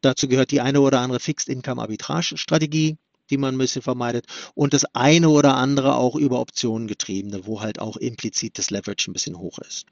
Dazu 0.00 0.26
gehört 0.26 0.50
die 0.50 0.60
eine 0.60 0.80
oder 0.80 1.00
andere 1.00 1.20
Fixed 1.20 1.48
Income 1.48 1.82
Arbitrage 1.82 2.36
Strategie, 2.36 2.96
die 3.32 3.38
man 3.38 3.54
ein 3.54 3.58
bisschen 3.58 3.82
vermeidet 3.82 4.26
und 4.54 4.74
das 4.74 4.84
eine 4.94 5.30
oder 5.30 5.56
andere 5.56 5.96
auch 5.96 6.14
über 6.14 6.38
Optionen 6.38 6.86
getriebene, 6.86 7.46
wo 7.46 7.62
halt 7.62 7.80
auch 7.80 7.96
implizit 7.96 8.58
das 8.58 8.70
Leverage 8.70 9.10
ein 9.10 9.14
bisschen 9.14 9.38
hoch 9.38 9.58
ist. 9.58 9.86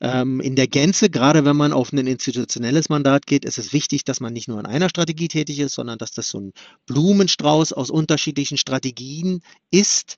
Ähm, 0.00 0.40
in 0.40 0.54
der 0.56 0.68
Gänze, 0.68 1.08
gerade 1.08 1.44
wenn 1.44 1.56
man 1.56 1.72
auf 1.72 1.92
ein 1.92 2.06
institutionelles 2.06 2.88
Mandat 2.90 3.26
geht, 3.26 3.44
ist 3.44 3.58
es 3.58 3.72
wichtig, 3.72 4.04
dass 4.04 4.20
man 4.20 4.34
nicht 4.34 4.46
nur 4.46 4.60
in 4.60 4.66
einer 4.66 4.90
Strategie 4.90 5.28
tätig 5.28 5.58
ist, 5.58 5.74
sondern 5.74 5.98
dass 5.98 6.10
das 6.10 6.28
so 6.28 6.38
ein 6.38 6.52
Blumenstrauß 6.86 7.72
aus 7.72 7.90
unterschiedlichen 7.90 8.58
Strategien 8.58 9.40
ist, 9.70 10.16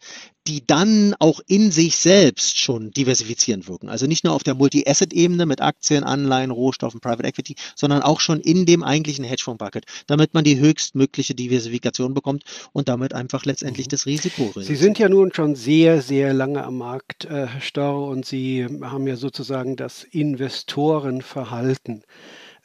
die 0.48 0.66
dann 0.66 1.14
auch 1.18 1.40
in 1.46 1.70
sich 1.70 1.96
selbst 1.96 2.58
schon 2.58 2.90
diversifizierend 2.90 3.68
wirken. 3.68 3.88
Also 3.88 4.06
nicht 4.06 4.24
nur 4.24 4.32
auf 4.32 4.42
der 4.42 4.54
Multi-Asset-Ebene 4.54 5.44
mit 5.44 5.60
Aktien, 5.60 6.04
Anleihen, 6.04 6.50
Rohstoffen, 6.50 7.00
Private 7.00 7.28
Equity, 7.28 7.54
sondern 7.76 8.02
auch 8.02 8.20
schon 8.20 8.40
in 8.40 8.64
dem 8.64 8.82
eigentlichen 8.82 9.24
Hedgefonds-Bucket, 9.24 9.84
damit 10.06 10.32
man 10.32 10.44
die 10.44 10.58
höchstmögliche 10.58 11.34
Diversifikation 11.34 12.14
bekommt 12.14 12.44
und 12.72 12.88
damit 12.88 13.12
einfach 13.12 13.44
letztendlich 13.44 13.86
mhm. 13.86 13.90
das 13.90 14.06
Risiko 14.06 14.44
reduziert. 14.44 14.66
Sie 14.66 14.76
sind 14.76 14.98
ja 14.98 15.10
nun 15.10 15.32
schon 15.34 15.54
sehr, 15.54 16.00
sehr 16.00 16.32
lange 16.32 16.64
am 16.64 16.78
Markt, 16.78 17.26
äh, 17.26 17.46
Herr 17.46 17.60
Storr, 17.60 18.08
und 18.08 18.24
Sie 18.24 18.66
haben 18.82 19.06
ja 19.06 19.16
sozusagen 19.16 19.76
das 19.76 20.04
Investorenverhalten 20.04 22.04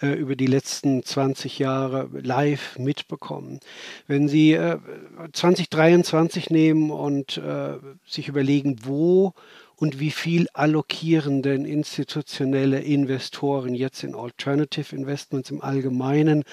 äh, 0.04 0.12
über 0.16 0.36
die 0.36 0.48
letzten 0.48 1.02
20 1.02 1.60
Jahre 1.60 2.10
live 2.12 2.78
mitbekommen. 2.78 3.62
Wenn 4.06 4.28
Sie 4.28 4.52
äh, 4.52 4.78
2023 5.32 6.50
nehmen 6.50 6.92
und 6.92 7.38
äh, 7.38 7.78
sich 8.06 8.28
überlegen, 8.28 8.80
wo 8.84 9.34
und 9.78 10.02
wie 10.02 10.12
viel 10.12 10.48
allokieren 10.54 11.42
denn 11.42 11.64
institutionelle 11.64 12.80
Investoren 12.80 13.74
jetzt 13.74 14.04
in 14.04 14.14
Alternative 14.14 14.94
Investments 14.94 15.50
im 15.52 15.62
Allgemeinen 15.62 16.44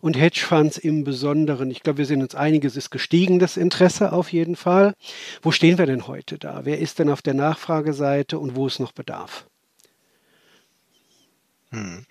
und 0.00 0.16
Hedgefonds 0.16 0.78
im 0.78 1.02
Besonderen? 1.02 1.70
Ich 1.72 1.82
glaube, 1.82 1.98
wir 1.98 2.06
sind 2.06 2.22
uns 2.22 2.36
einig, 2.36 2.64
es 2.64 2.76
ist 2.76 2.90
gestiegen, 2.90 3.40
das 3.40 3.56
Interesse 3.56 4.12
auf 4.12 4.32
jeden 4.32 4.54
Fall. 4.54 4.94
Wo 5.42 5.50
stehen 5.50 5.78
wir 5.78 5.86
denn 5.86 6.06
heute 6.06 6.38
da? 6.38 6.60
Wer 6.64 6.78
ist 6.78 7.00
denn 7.00 7.10
auf 7.10 7.22
der 7.22 7.34
Nachfrageseite 7.34 8.38
und 8.38 8.54
wo 8.54 8.68
ist 8.68 8.78
noch 8.78 8.92
Bedarf? 8.92 9.46
Hm. 11.70 12.06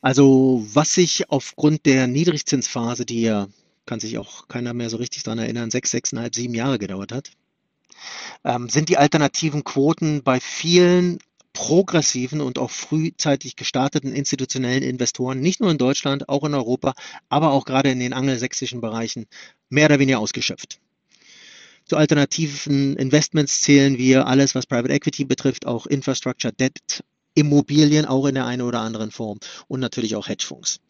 Also 0.00 0.64
was 0.72 0.94
sich 0.94 1.30
aufgrund 1.30 1.86
der 1.86 2.06
Niedrigzinsphase, 2.06 3.04
die 3.04 3.22
ja, 3.22 3.48
kann 3.86 4.00
sich 4.00 4.18
auch 4.18 4.48
keiner 4.48 4.74
mehr 4.74 4.90
so 4.90 4.96
richtig 4.98 5.22
daran 5.22 5.38
erinnern, 5.38 5.70
sechs, 5.70 5.90
sechseinhalb, 5.90 6.34
sieben 6.34 6.54
Jahre 6.54 6.78
gedauert 6.78 7.12
hat, 7.12 7.30
ähm, 8.44 8.68
sind 8.68 8.88
die 8.88 8.98
alternativen 8.98 9.64
Quoten 9.64 10.22
bei 10.22 10.40
vielen 10.40 11.18
progressiven 11.52 12.40
und 12.40 12.58
auch 12.58 12.70
frühzeitig 12.70 13.56
gestarteten 13.56 14.12
institutionellen 14.12 14.84
Investoren, 14.84 15.40
nicht 15.40 15.60
nur 15.60 15.70
in 15.70 15.78
Deutschland, 15.78 16.28
auch 16.28 16.44
in 16.44 16.54
Europa, 16.54 16.94
aber 17.28 17.50
auch 17.50 17.64
gerade 17.64 17.90
in 17.90 17.98
den 17.98 18.12
angelsächsischen 18.12 18.80
Bereichen, 18.80 19.26
mehr 19.68 19.86
oder 19.86 19.98
weniger 19.98 20.20
ausgeschöpft. 20.20 20.78
Zu 21.84 21.96
alternativen 21.96 22.96
Investments 22.96 23.62
zählen 23.62 23.98
wir 23.98 24.26
alles, 24.26 24.54
was 24.54 24.66
Private 24.66 24.92
Equity 24.92 25.24
betrifft, 25.24 25.66
auch 25.66 25.86
Infrastructure, 25.86 26.52
Debt, 26.52 27.02
Immobilien 27.38 28.04
auch 28.04 28.26
in 28.26 28.34
der 28.34 28.46
einen 28.46 28.62
oder 28.62 28.80
anderen 28.80 29.10
Form 29.10 29.38
und 29.68 29.80
natürlich 29.80 30.16
auch 30.16 30.28
Hedgefonds. 30.28 30.80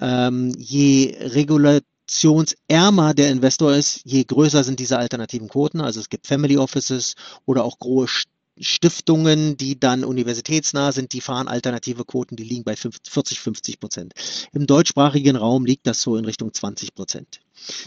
Ähm, 0.00 0.52
je 0.58 1.16
regulationsärmer 1.20 3.14
der 3.14 3.30
Investor 3.30 3.74
ist, 3.74 4.00
je 4.04 4.24
größer 4.24 4.64
sind 4.64 4.80
diese 4.80 4.98
alternativen 4.98 5.48
Quoten. 5.48 5.80
Also 5.80 6.00
es 6.00 6.08
gibt 6.08 6.26
Family 6.26 6.58
Offices 6.58 7.14
oder 7.46 7.64
auch 7.64 7.78
große 7.78 8.24
Stiftungen, 8.60 9.56
die 9.56 9.78
dann 9.78 10.04
universitätsnah 10.04 10.90
sind, 10.90 11.12
die 11.12 11.20
fahren 11.20 11.46
alternative 11.46 12.04
Quoten, 12.04 12.34
die 12.34 12.42
liegen 12.42 12.64
bei 12.64 12.74
40, 12.76 13.38
50 13.38 13.78
Prozent. 13.78 14.14
Im 14.52 14.66
deutschsprachigen 14.66 15.36
Raum 15.36 15.64
liegt 15.64 15.86
das 15.86 16.02
so 16.02 16.16
in 16.16 16.24
Richtung 16.24 16.52
20 16.52 16.94
Prozent. 16.94 17.40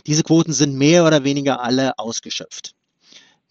Diese 0.07 0.24
Quoten 0.24 0.53
sind 0.53 0.75
mehr 0.75 1.05
oder 1.05 1.24
weniger 1.24 1.62
alle 1.62 2.00
ausgeschöpft. 2.00 2.74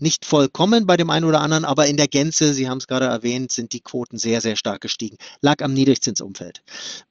Nicht 0.03 0.25
vollkommen 0.25 0.87
bei 0.87 0.97
dem 0.97 1.11
einen 1.11 1.27
oder 1.27 1.43
anderen, 1.43 1.67
aber 1.67 1.87
in 1.87 1.99
der 1.99 2.09
Gänze, 2.09 2.55
Sie 2.55 2.71
haben 2.71 2.79
es 2.79 2.87
gerade 2.87 3.05
erwähnt, 3.05 3.53
sind 3.53 3.75
die 3.75 3.81
Quoten 3.81 4.17
sehr, 4.17 4.41
sehr 4.41 4.57
stark 4.57 4.81
gestiegen. 4.81 5.19
Lag 5.43 5.63
am 5.63 5.75
Niedrigzinsumfeld. 5.75 6.63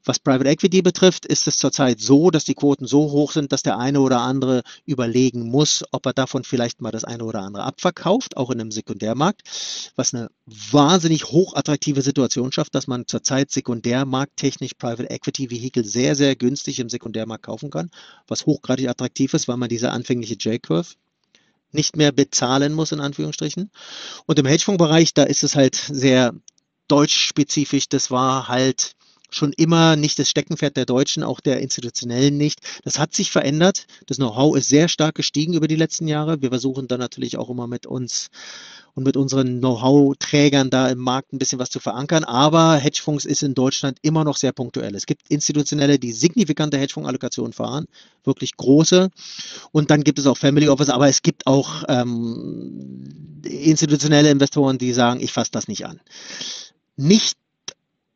Was 0.05 0.17
Private 0.17 0.49
Equity 0.49 0.81
betrifft, 0.81 1.27
ist 1.27 1.47
es 1.47 1.57
zurzeit 1.57 1.99
so, 2.01 2.31
dass 2.31 2.45
die 2.45 2.55
Quoten 2.55 2.87
so 2.87 3.11
hoch 3.11 3.31
sind, 3.31 3.51
dass 3.51 3.61
der 3.61 3.77
eine 3.77 4.01
oder 4.01 4.21
andere 4.21 4.63
überlegen 4.87 5.51
muss, 5.51 5.83
ob 5.91 6.07
er 6.07 6.13
davon 6.13 6.43
vielleicht 6.43 6.81
mal 6.81 6.89
das 6.89 7.03
eine 7.03 7.25
oder 7.25 7.41
andere 7.41 7.63
abverkauft, 7.63 8.37
auch 8.37 8.49
in 8.49 8.59
einem 8.59 8.71
Sekundärmarkt, 8.71 9.43
was 9.95 10.15
eine 10.15 10.31
wahnsinnig 10.47 11.25
hochattraktive 11.25 12.01
Situation 12.01 12.51
schafft, 12.51 12.73
dass 12.73 12.87
man 12.87 13.05
zurzeit 13.05 13.51
sekundärmarkttechnisch 13.51 14.73
Private 14.73 15.11
Equity 15.11 15.51
Vehicle 15.51 15.83
sehr, 15.83 16.15
sehr 16.15 16.35
günstig 16.35 16.79
im 16.79 16.89
Sekundärmarkt 16.89 17.45
kaufen 17.45 17.69
kann, 17.69 17.91
was 18.27 18.47
hochgradig 18.47 18.89
attraktiv 18.89 19.35
ist, 19.35 19.47
weil 19.47 19.57
man 19.57 19.69
diese 19.69 19.91
anfängliche 19.91 20.33
J-Curve 20.33 20.95
nicht 21.71 21.95
mehr 21.95 22.11
bezahlen 22.11 22.73
muss, 22.73 22.91
in 22.91 22.99
Anführungsstrichen. 22.99 23.71
Und 24.25 24.39
im 24.39 24.45
Hedgefondsbereich, 24.45 25.13
da 25.13 25.23
ist 25.23 25.43
es 25.43 25.55
halt 25.55 25.75
sehr 25.75 26.33
deutschspezifisch. 26.87 27.89
Das 27.89 28.11
war 28.11 28.47
halt 28.47 28.95
schon 29.29 29.53
immer 29.53 29.95
nicht 29.95 30.19
das 30.19 30.29
Steckenpferd 30.29 30.77
der 30.77 30.85
Deutschen, 30.85 31.23
auch 31.23 31.39
der 31.39 31.59
Institutionellen 31.59 32.37
nicht. 32.37 32.59
Das 32.83 32.99
hat 32.99 33.13
sich 33.13 33.31
verändert. 33.31 33.85
Das 34.07 34.17
Know-how 34.17 34.57
ist 34.57 34.69
sehr 34.69 34.87
stark 34.87 35.15
gestiegen 35.15 35.53
über 35.53 35.67
die 35.67 35.75
letzten 35.75 36.07
Jahre. 36.07 36.41
Wir 36.41 36.49
versuchen 36.49 36.87
dann 36.87 36.99
natürlich 36.99 37.37
auch 37.37 37.49
immer 37.49 37.67
mit 37.67 37.85
uns 37.85 38.29
und 38.95 39.03
mit 39.03 39.15
unseren 39.17 39.59
Know-how-Trägern 39.59 40.69
da 40.69 40.89
im 40.89 40.97
Markt 40.97 41.31
ein 41.31 41.39
bisschen 41.39 41.59
was 41.59 41.69
zu 41.69 41.79
verankern. 41.79 42.23
Aber 42.23 42.75
Hedgefonds 42.75 43.25
ist 43.25 43.43
in 43.43 43.53
Deutschland 43.53 43.97
immer 44.01 44.23
noch 44.23 44.35
sehr 44.35 44.51
punktuell. 44.51 44.95
Es 44.95 45.05
gibt 45.05 45.29
institutionelle, 45.29 45.99
die 45.99 46.11
signifikante 46.11 46.77
Hedgefonds-Allokationen 46.77 47.53
fahren, 47.53 47.85
wirklich 48.23 48.57
große. 48.57 49.09
Und 49.71 49.91
dann 49.91 50.03
gibt 50.03 50.19
es 50.19 50.27
auch 50.27 50.37
Family 50.37 50.67
Office, 50.67 50.89
aber 50.89 51.07
es 51.07 51.21
gibt 51.21 51.47
auch 51.47 51.83
ähm, 51.87 53.41
institutionelle 53.43 54.31
Investoren, 54.31 54.77
die 54.77 54.91
sagen, 54.93 55.21
ich 55.21 55.31
fasse 55.31 55.51
das 55.51 55.67
nicht 55.67 55.85
an. 55.85 56.01
Nicht 56.97 57.37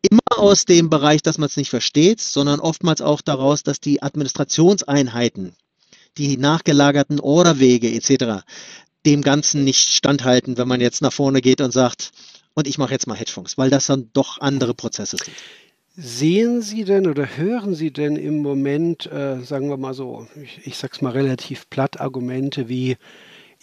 immer 0.09 0.37
aus 0.37 0.65
dem 0.65 0.89
Bereich, 0.89 1.21
dass 1.21 1.37
man 1.37 1.47
es 1.47 1.57
nicht 1.57 1.69
versteht, 1.69 2.21
sondern 2.21 2.59
oftmals 2.59 3.01
auch 3.01 3.21
daraus, 3.21 3.63
dass 3.63 3.79
die 3.79 4.01
Administrationseinheiten, 4.03 5.55
die 6.17 6.37
nachgelagerten 6.37 7.19
Orderwege 7.19 7.91
etc 7.91 8.43
dem 9.05 9.21
Ganzen 9.21 9.63
nicht 9.63 9.89
standhalten, 9.89 10.57
wenn 10.57 10.67
man 10.67 10.81
jetzt 10.81 11.01
nach 11.01 11.13
vorne 11.13 11.41
geht 11.41 11.61
und 11.61 11.71
sagt, 11.71 12.11
und 12.53 12.67
ich 12.67 12.77
mache 12.77 12.93
jetzt 12.93 13.07
mal 13.07 13.17
Hedgefonds, 13.17 13.57
weil 13.57 13.69
das 13.69 13.87
dann 13.87 14.09
doch 14.13 14.39
andere 14.39 14.73
Prozesse 14.73 15.17
sind. 15.17 15.35
Sehen 15.95 16.61
Sie 16.61 16.85
denn 16.85 17.07
oder 17.07 17.37
hören 17.37 17.75
Sie 17.75 17.91
denn 17.91 18.15
im 18.15 18.41
Moment, 18.41 19.05
äh, 19.11 19.41
sagen 19.41 19.69
wir 19.69 19.77
mal 19.77 19.93
so, 19.93 20.27
ich, 20.41 20.65
ich 20.65 20.77
sag's 20.77 21.01
mal 21.01 21.11
relativ 21.11 21.69
platt, 21.69 21.99
Argumente 21.99 22.67
wie, 22.67 22.97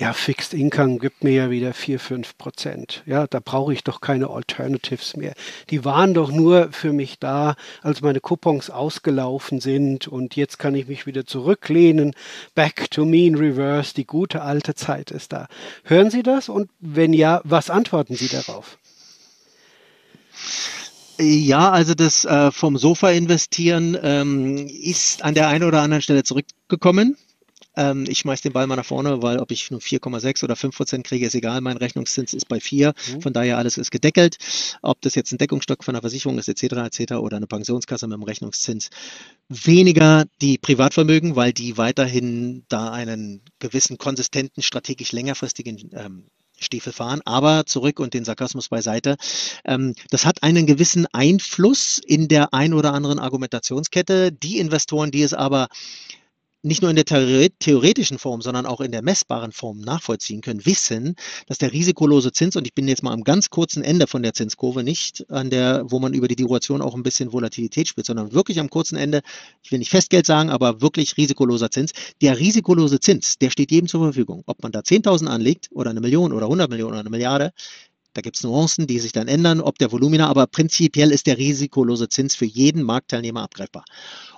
ja, 0.01 0.15
Fixed 0.15 0.55
Income 0.55 0.97
gibt 0.97 1.23
mir 1.25 1.33
ja 1.33 1.51
wieder 1.51 1.75
4, 1.75 2.01
5 2.01 2.39
Prozent. 2.39 3.03
Ja, 3.05 3.27
da 3.27 3.39
brauche 3.39 3.75
ich 3.75 3.85
doch 3.85 4.01
keine 4.01 4.31
Alternatives 4.31 5.15
mehr. 5.15 5.35
Die 5.69 5.85
waren 5.85 6.15
doch 6.15 6.33
nur 6.33 6.73
für 6.73 6.95
mich 6.95 7.19
da, 7.19 7.55
als 7.83 8.01
meine 8.01 8.21
Coupons 8.21 8.71
ausgelaufen 8.71 9.61
sind 9.61 10.09
und 10.09 10.37
jetzt 10.37 10.59
kann 10.59 10.75
ich 10.75 10.89
mich 10.89 11.05
wieder 11.05 11.27
zurücklehnen. 11.27 12.13
Back 12.55 12.91
to 12.91 13.05
mean 13.05 13.35
reverse, 13.35 13.93
die 13.93 14.07
gute 14.07 14.41
alte 14.41 14.75
Zeit 14.75 15.11
ist 15.11 15.35
da. 15.35 15.49
Hören 15.85 16.11
Sie 16.11 16.23
das? 16.23 16.49
Und 16.49 16.71
wenn 16.81 17.13
ja, 17.13 17.43
was 17.45 17.69
antworten 17.69 18.17
Sie 18.17 18.29
darauf? 18.29 18.79
Ja, 21.19 21.73
also 21.73 21.93
das 21.93 22.25
äh, 22.25 22.51
vom 22.51 22.79
Sofa 22.79 23.11
investieren 23.11 23.99
ähm, 24.03 24.67
ist 24.67 25.23
an 25.23 25.35
der 25.35 25.49
einen 25.49 25.65
oder 25.65 25.83
anderen 25.83 26.01
Stelle 26.01 26.23
zurückgekommen. 26.23 27.19
Ähm, 27.77 28.05
ich 28.09 28.19
schmeiße 28.19 28.43
den 28.43 28.53
Ball 28.53 28.67
mal 28.67 28.77
nach 28.77 28.85
vorne, 28.85 29.23
weil 29.23 29.39
ob 29.39 29.51
ich 29.51 29.71
nur 29.71 29.81
4,6 29.81 30.45
oder 30.45 30.57
5 30.57 30.77
Prozent 30.77 31.07
kriege, 31.07 31.27
ist 31.27 31.35
egal. 31.35 31.61
Mein 31.61 31.77
Rechnungszins 31.77 32.35
ist 32.35 32.49
bei 32.49 32.61
4. 32.61 32.93
Mhm. 33.15 33.23
Von 33.23 33.33
daher 33.33 33.59
alles 33.59 33.79
ist 33.79 33.91
gedeckelt. 33.91 34.37
Ob 34.83 35.01
das 35.03 35.15
jetzt 35.15 35.33
ein 35.33 35.39
Deckungsstock 35.39 35.85
von 35.85 35.95
einer 35.95 36.03
Versicherung 36.03 36.39
ist, 36.39 36.49
etc., 36.49 36.75
etc., 36.77 37.13
oder 37.15 37.37
eine 37.37 37.47
Pensionskasse 37.47 38.07
mit 38.07 38.15
einem 38.15 38.25
Rechnungszins. 38.25 38.91
Weniger 39.49 40.25
die 40.41 40.59
Privatvermögen, 40.59 41.37
weil 41.37 41.53
die 41.53 41.77
weiterhin 41.77 42.65
da 42.69 42.91
einen 42.91 43.43
gewissen 43.59 43.99
konsistenten, 43.99 44.63
strategisch 44.63 45.13
längerfristigen 45.13 45.91
ähm, 45.95 46.25
Stiefel 46.61 46.93
fahren. 46.93 47.21
Aber 47.25 47.67
zurück 47.67 48.01
und 48.01 48.15
den 48.15 48.25
Sarkasmus 48.25 48.69
beiseite. 48.69 49.17
Ähm, 49.65 49.95
das 50.11 50.27
hat 50.27 50.43
einen 50.43 50.67
gewissen 50.67 51.07
Einfluss 51.13 52.01
in 52.05 52.29
der 52.29 52.53
ein 52.53 52.75
oder 52.75 52.93
anderen 52.93 53.19
Argumentationskette. 53.19 54.33
Die 54.33 54.59
Investoren, 54.59 55.11
die 55.11 55.23
es 55.23 55.35
aber 55.35 55.69
nicht 56.63 56.83
nur 56.83 56.91
in 56.91 56.97
der 56.97 57.05
theoretischen 57.05 58.19
Form, 58.19 58.43
sondern 58.43 58.67
auch 58.67 58.81
in 58.81 58.93
der 58.93 59.03
messbaren 59.03 59.53
Form 59.53 59.81
nachvollziehen 59.81 60.41
können, 60.41 60.65
wissen, 60.67 61.15
dass 61.47 61.59
der 61.59 61.73
risikolose 61.73 62.33
Zins, 62.33 62.57
und 62.57 62.67
ich 62.67 62.75
bin 62.75 62.87
jetzt 62.87 63.03
mal 63.03 63.13
am 63.13 63.25
ganz 63.25 63.51
kurzen 63.51 63.83
Ende 63.83 64.07
von 64.07 64.23
der 64.23 64.35
Zinskurve, 64.35 64.83
nicht 64.83 65.25
an 65.31 65.51
der, 65.51 65.85
wo 65.87 65.99
man 65.99 66.13
über 66.13 66.29
die 66.29 66.37
Duration 66.37 66.83
auch 66.83 66.95
ein 66.95 67.03
bisschen 67.03 67.33
Volatilität 67.33 67.89
spielt, 67.89 68.07
sondern 68.07 68.33
wirklich 68.33 68.61
am 68.61 68.69
kurzen 68.69 68.97
Ende, 68.97 69.23
ich 69.63 69.73
will 69.73 69.79
nicht 69.79 69.91
Festgeld 69.91 70.27
sagen, 70.27 70.51
aber 70.51 70.81
wirklich 70.83 71.17
risikoloser 71.17 71.71
Zins. 71.71 71.93
Der 72.21 72.39
risikolose 72.39 73.01
Zins, 73.01 73.39
der 73.39 73.51
steht 73.51 73.71
jedem 73.71 73.89
zur 73.89 74.03
Verfügung. 74.03 74.43
Ob 74.47 74.63
man 74.63 74.73
da 74.73 74.81
10.000 74.81 75.27
anlegt 75.27 75.69
oder 75.73 75.91
eine 75.91 76.01
Million 76.01 76.33
oder 76.33 76.47
100 76.47 76.69
Millionen 76.69 76.93
oder 76.93 77.01
eine 77.01 77.11
Milliarde, 77.11 77.53
da 78.13 78.21
gibt 78.23 78.37
es 78.37 78.43
Nuancen, 78.43 78.87
die 78.87 78.99
sich 78.99 79.13
dann 79.13 79.29
ändern, 79.29 79.61
ob 79.61 79.79
der 79.79 79.93
Volumina, 79.93 80.29
aber 80.29 80.47
prinzipiell 80.47 81.13
ist 81.13 81.27
der 81.27 81.39
risikolose 81.39 82.09
Zins 82.09 82.35
für 82.35 82.45
jeden 82.45 82.83
Marktteilnehmer 82.83 83.43
abgreifbar. 83.43 83.85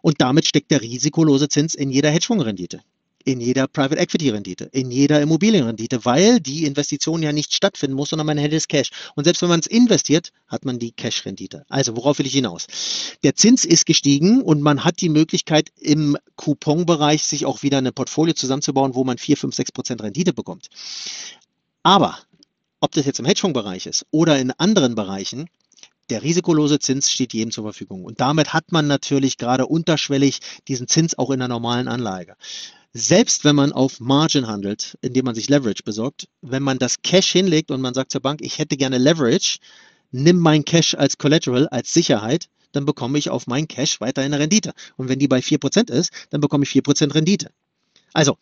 Und 0.03 0.21
damit 0.21 0.47
steckt 0.47 0.71
der 0.71 0.83
risikolose 0.83 1.49
Zins 1.49 1.75
in 1.75 1.91
jeder 1.91 2.11
Hedgefondsrendite. 2.11 2.81
in 3.25 3.41
jeder 3.41 3.67
Private 3.67 3.99
Equity 3.99 4.31
Rendite, 4.31 4.65
in 4.73 4.91
jeder 4.91 5.21
Immobilienrendite, 5.21 6.05
weil 6.05 6.41
die 6.41 6.65
Investition 6.65 7.23
ja 7.23 7.33
nicht 7.33 7.55
stattfinden 7.55 7.97
muss, 7.97 8.11
sondern 8.11 8.27
man 8.27 8.39
hält 8.39 8.53
es 8.53 8.69
Cash. 8.69 8.91
Und 9.15 9.25
selbst 9.25 9.43
wenn 9.43 9.49
man 9.49 9.61
es 9.61 9.67
investiert, 9.67 10.33
hat 10.49 10.65
man 10.65 10.79
die 10.79 10.93
Cash-Rendite. 10.93 11.65
Also 11.69 11.97
worauf 11.97 12.19
will 12.19 12.27
ich 12.27 12.35
hinaus? 12.35 12.67
Der 13.23 13.35
Zins 13.35 13.65
ist 13.65 13.87
gestiegen 13.87 14.43
und 14.43 14.63
man 14.63 14.85
hat 14.85 15.01
die 15.01 15.09
Möglichkeit 15.09 15.71
im 15.81 16.17
Coupon-Bereich 16.37 17.25
sich 17.25 17.47
auch 17.47 17.63
wieder 17.63 17.79
eine 17.79 17.93
Portfolio 17.93 18.35
zusammenzubauen, 18.35 18.95
wo 18.95 19.05
man 19.05 19.19
4, 19.19 19.37
5, 19.37 19.55
6 19.55 19.73
Prozent 19.73 20.03
Rendite 20.03 20.33
bekommt. 20.33 20.69
Aber 21.83 22.19
ob 22.83 22.93
das 22.93 23.07
jetzt 23.07 23.21
im 23.21 23.27
Hedgefonds-Bereich 23.27 23.87
ist 23.87 24.05
oder 24.11 24.39
in 24.39 24.51
anderen 24.51 24.95
Bereichen, 24.97 25.49
der 26.11 26.23
risikolose 26.23 26.81
Zins 26.81 27.11
steht 27.11 27.33
jedem 27.33 27.53
zur 27.53 27.65
Verfügung. 27.65 28.05
Und 28.05 28.21
damit 28.21 28.53
hat 28.53 28.73
man 28.73 28.89
natürlich 28.89 29.39
gerade 29.39 29.67
unterschwellig 29.67 30.41
diesen 30.67 30.89
Zins 30.89 31.17
auch 31.17 31.31
in 31.31 31.39
der 31.39 31.49
normalen 31.49 31.87
Anlage. 31.87 32.35
Selbst 32.93 33.45
wenn 33.45 33.55
man 33.55 33.73
auf 33.73 34.01
Margin 34.01 34.49
handelt, 34.49 34.99
indem 35.01 35.25
man 35.25 35.35
sich 35.37 35.49
Leverage 35.49 35.85
besorgt, 35.85 36.29
wenn 36.43 36.63
man 36.63 36.79
das 36.79 37.01
Cash 37.03 37.31
hinlegt 37.31 37.71
und 37.71 37.81
man 37.81 37.95
sagt 37.95 38.11
zur 38.11 38.21
Bank, 38.21 38.41
ich 38.43 38.59
hätte 38.59 38.77
gerne 38.77 38.99
Leverage, 38.99 39.59
nimm 40.11 40.39
mein 40.39 40.65
Cash 40.65 40.95
als 40.95 41.17
Collateral, 41.19 41.69
als 41.69 41.95
Sicherheit, 41.95 42.49
dann 42.73 42.85
bekomme 42.85 43.17
ich 43.17 43.31
auf 43.31 43.47
mein 43.47 43.69
Cash 43.69 44.01
weiterhin 44.01 44.35
eine 44.35 44.43
Rendite. 44.43 44.73
Und 44.97 45.09
wenn 45.09 45.21
die 45.21 45.29
bei 45.29 45.39
4% 45.39 45.91
ist, 45.91 46.11
dann 46.31 46.41
bekomme 46.41 46.65
ich 46.65 46.71
4% 46.71 47.15
Rendite. 47.15 47.51
Also 48.13 48.37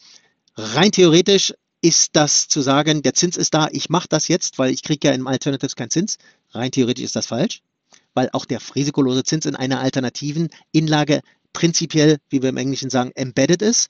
rein 0.56 0.92
theoretisch 0.92 1.52
ist 1.82 2.10
das 2.14 2.48
zu 2.48 2.60
sagen, 2.60 3.02
der 3.02 3.14
Zins 3.14 3.36
ist 3.36 3.54
da, 3.54 3.68
ich 3.70 3.88
mache 3.88 4.08
das 4.08 4.28
jetzt, 4.28 4.58
weil 4.58 4.70
ich 4.70 4.82
kriege 4.82 5.08
ja 5.08 5.14
im 5.14 5.26
Alternatives 5.26 5.76
keinen 5.76 5.90
Zins. 5.90 6.18
Rein 6.50 6.70
theoretisch 6.70 7.04
ist 7.04 7.16
das 7.16 7.26
falsch, 7.26 7.62
weil 8.14 8.28
auch 8.32 8.44
der 8.44 8.60
risikolose 8.74 9.24
Zins 9.24 9.46
in 9.46 9.56
einer 9.56 9.80
alternativen 9.80 10.50
Inlage 10.72 11.20
prinzipiell, 11.52 12.18
wie 12.28 12.42
wir 12.42 12.50
im 12.50 12.56
Englischen 12.56 12.90
sagen, 12.90 13.12
embedded 13.14 13.62
ist. 13.62 13.88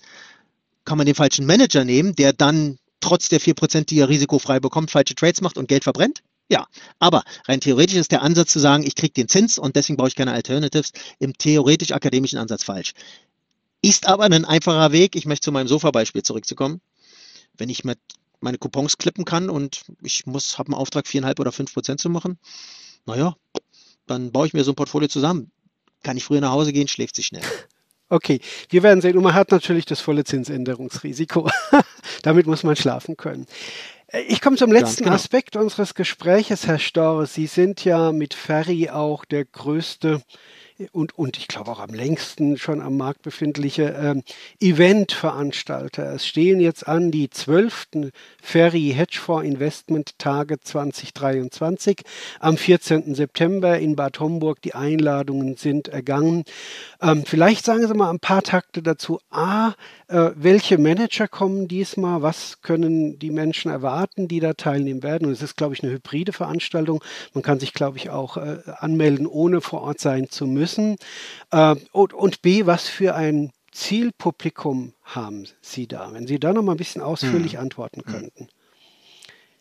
Kann 0.85 0.99
man 0.99 1.07
den 1.07 1.15
falschen 1.15 1.47
Manager 1.47 1.85
nehmen, 1.85 2.15
der 2.15 2.33
dann 2.33 2.79
trotz 3.01 3.29
der 3.29 3.41
4%, 3.41 3.87
die 3.87 3.99
er 3.99 4.09
risikofrei 4.09 4.61
bekommt, 4.61 4.91
falsche 4.91 5.15
Trades 5.15 5.41
macht 5.41 5.59
und 5.59 5.69
Geld 5.69 5.85
verbrennt? 5.85 6.23
Ja, 6.51 6.67
aber 6.99 7.23
rein 7.47 7.61
theoretisch 7.61 7.97
ist 7.97 8.13
der 8.13 8.23
Ansatz 8.23 8.53
zu 8.53 8.59
sagen, 8.59 8.83
ich 8.85 8.97
kriege 8.97 9.13
den 9.13 9.29
Zins 9.29 9.57
und 9.59 9.77
deswegen 9.77 9.97
brauche 9.97 10.09
ich 10.09 10.17
keine 10.17 10.33
Alternatives, 10.33 10.93
im 11.19 11.33
theoretisch-akademischen 11.33 12.39
Ansatz 12.39 12.65
falsch. 12.65 12.93
Ist 13.83 14.07
aber 14.07 14.25
ein 14.25 14.45
einfacher 14.45 14.93
Weg, 14.93 15.17
ich 15.17 15.27
möchte 15.27 15.45
zu 15.45 15.53
meinem 15.53 15.69
Sofa-Beispiel 15.69 16.23
zurückzukommen, 16.23 16.81
wenn 17.61 17.69
ich 17.69 17.85
mit 17.85 17.99
meine 18.41 18.59
Coupons 18.59 18.99
klippen 18.99 19.25
kann 19.25 19.51
und 19.51 19.83
ich 20.03 20.27
muss, 20.27 20.59
habe 20.59 20.69
einen 20.69 20.81
Auftrag, 20.81 21.07
viereinhalb 21.07 21.39
oder 21.39 21.53
fünf 21.53 21.73
Prozent 21.73 22.01
zu 22.01 22.09
machen, 22.09 22.39
naja, 23.07 23.37
dann 24.07 24.33
baue 24.33 24.47
ich 24.47 24.55
mir 24.55 24.65
so 24.65 24.73
ein 24.73 24.77
Portfolio 24.77 25.09
zusammen. 25.09 25.51
Kann 26.03 26.17
ich 26.17 26.25
früher 26.25 26.41
nach 26.41 26.51
Hause 26.51 26.73
gehen, 26.73 26.89
schläft 26.89 27.17
sich 27.17 27.27
schnell. 27.27 27.43
Okay, 28.13 28.41
wir 28.71 28.83
werden 28.83 29.01
sehen. 29.01 29.17
Und 29.17 29.23
man 29.23 29.35
hat 29.35 29.53
natürlich 29.53 29.85
das 29.85 30.01
volle 30.01 30.25
Zinsänderungsrisiko. 30.25 31.49
Damit 32.23 32.49
muss 32.49 32.65
man 32.65 32.75
schlafen 32.75 33.17
können. 33.17 33.47
Äh, 34.09 34.23
ich 34.23 34.41
komme 34.41 34.57
zum 34.57 34.73
letzten 34.73 35.05
genau. 35.05 35.15
Aspekt 35.15 35.55
unseres 35.55 35.95
Gespräches, 35.95 36.67
Herr 36.67 36.81
Storr. 36.81 37.27
Sie 37.27 37.47
sind 37.47 37.85
ja 37.85 38.11
mit 38.11 38.35
Ferry 38.35 38.91
auch 38.91 39.25
der 39.25 39.45
größte 39.45 40.23
und, 40.93 41.17
und 41.19 41.37
ich 41.37 41.49
glaube 41.49 41.71
auch 41.71 41.81
am 41.81 41.93
längsten 41.93 42.57
schon 42.57 42.81
am 42.81 42.97
Markt 42.97 43.23
befindliche 43.23 43.95
ähm, 44.01 44.23
Eventveranstalter. 44.61 46.15
Es 46.15 46.27
stehen 46.27 46.61
jetzt 46.61 46.89
an 46.89 47.11
die 47.11 47.29
zwölften 47.31 48.13
Ferry 48.43 48.93
Hedgefonds 48.95 49.47
Investment 49.47 50.19
Tage 50.19 50.61
2023 50.61 52.03
am 52.39 52.57
14. 52.57 53.15
September 53.15 53.79
in 53.79 53.97
Bad 53.97 54.21
Homburg. 54.21 54.63
Die 54.63 54.75
Einladungen 54.75 55.57
sind 55.57 55.89
ergangen. 55.89 56.45
Ähm, 57.03 57.25
vielleicht 57.27 57.65
sagen 57.65 57.87
Sie 57.87 57.95
mal 57.95 58.11
ein 58.11 58.21
paar 58.21 58.43
Takte 58.43 58.83
dazu. 58.83 59.21
A, 59.31 59.75
äh, 60.09 60.31
welche 60.35 60.79
Manager 60.79 61.29
kommen 61.29 61.69
diesmal? 61.69 62.23
Was 62.23 62.63
können 62.63 63.19
die 63.19 63.31
Menschen 63.31 63.71
erwarten, 63.71 64.29
die 64.29 64.41
da 64.41 64.55
teilnehmen 64.55 65.03
werden? 65.03 65.27
Und 65.27 65.33
es 65.33 65.43
ist, 65.43 65.57
glaube 65.57 65.75
ich, 65.75 65.83
eine 65.83 65.93
hybride 65.93 66.33
Veranstaltung. 66.33 67.03
Man 67.35 67.43
kann 67.43 67.61
sich, 67.61 67.75
glaube 67.75 67.99
ich, 67.99 68.11
auch 68.11 68.37
äh, 68.37 68.59
anmelden, 68.79 69.27
ohne 69.27 69.61
vor 69.61 69.83
Ort 69.83 70.01
sein 70.01 70.29
zu 70.31 70.47
müssen. 70.47 70.70
Äh, 70.79 71.77
und, 71.93 72.13
und 72.13 72.43
B, 72.43 72.67
was 72.67 72.89
für 72.89 73.15
ein 73.15 73.53
Zielpublikum 73.73 74.95
haben 75.03 75.47
Sie 75.61 75.87
da? 75.87 76.13
Wenn 76.13 76.27
Sie 76.27 76.39
da 76.39 76.53
noch 76.53 76.63
mal 76.63 76.73
ein 76.73 76.79
bisschen 76.79 77.03
ausführlich 77.03 77.55
hm. 77.55 77.61
antworten 77.61 78.03
hm. 78.05 78.13
könnten. 78.13 78.49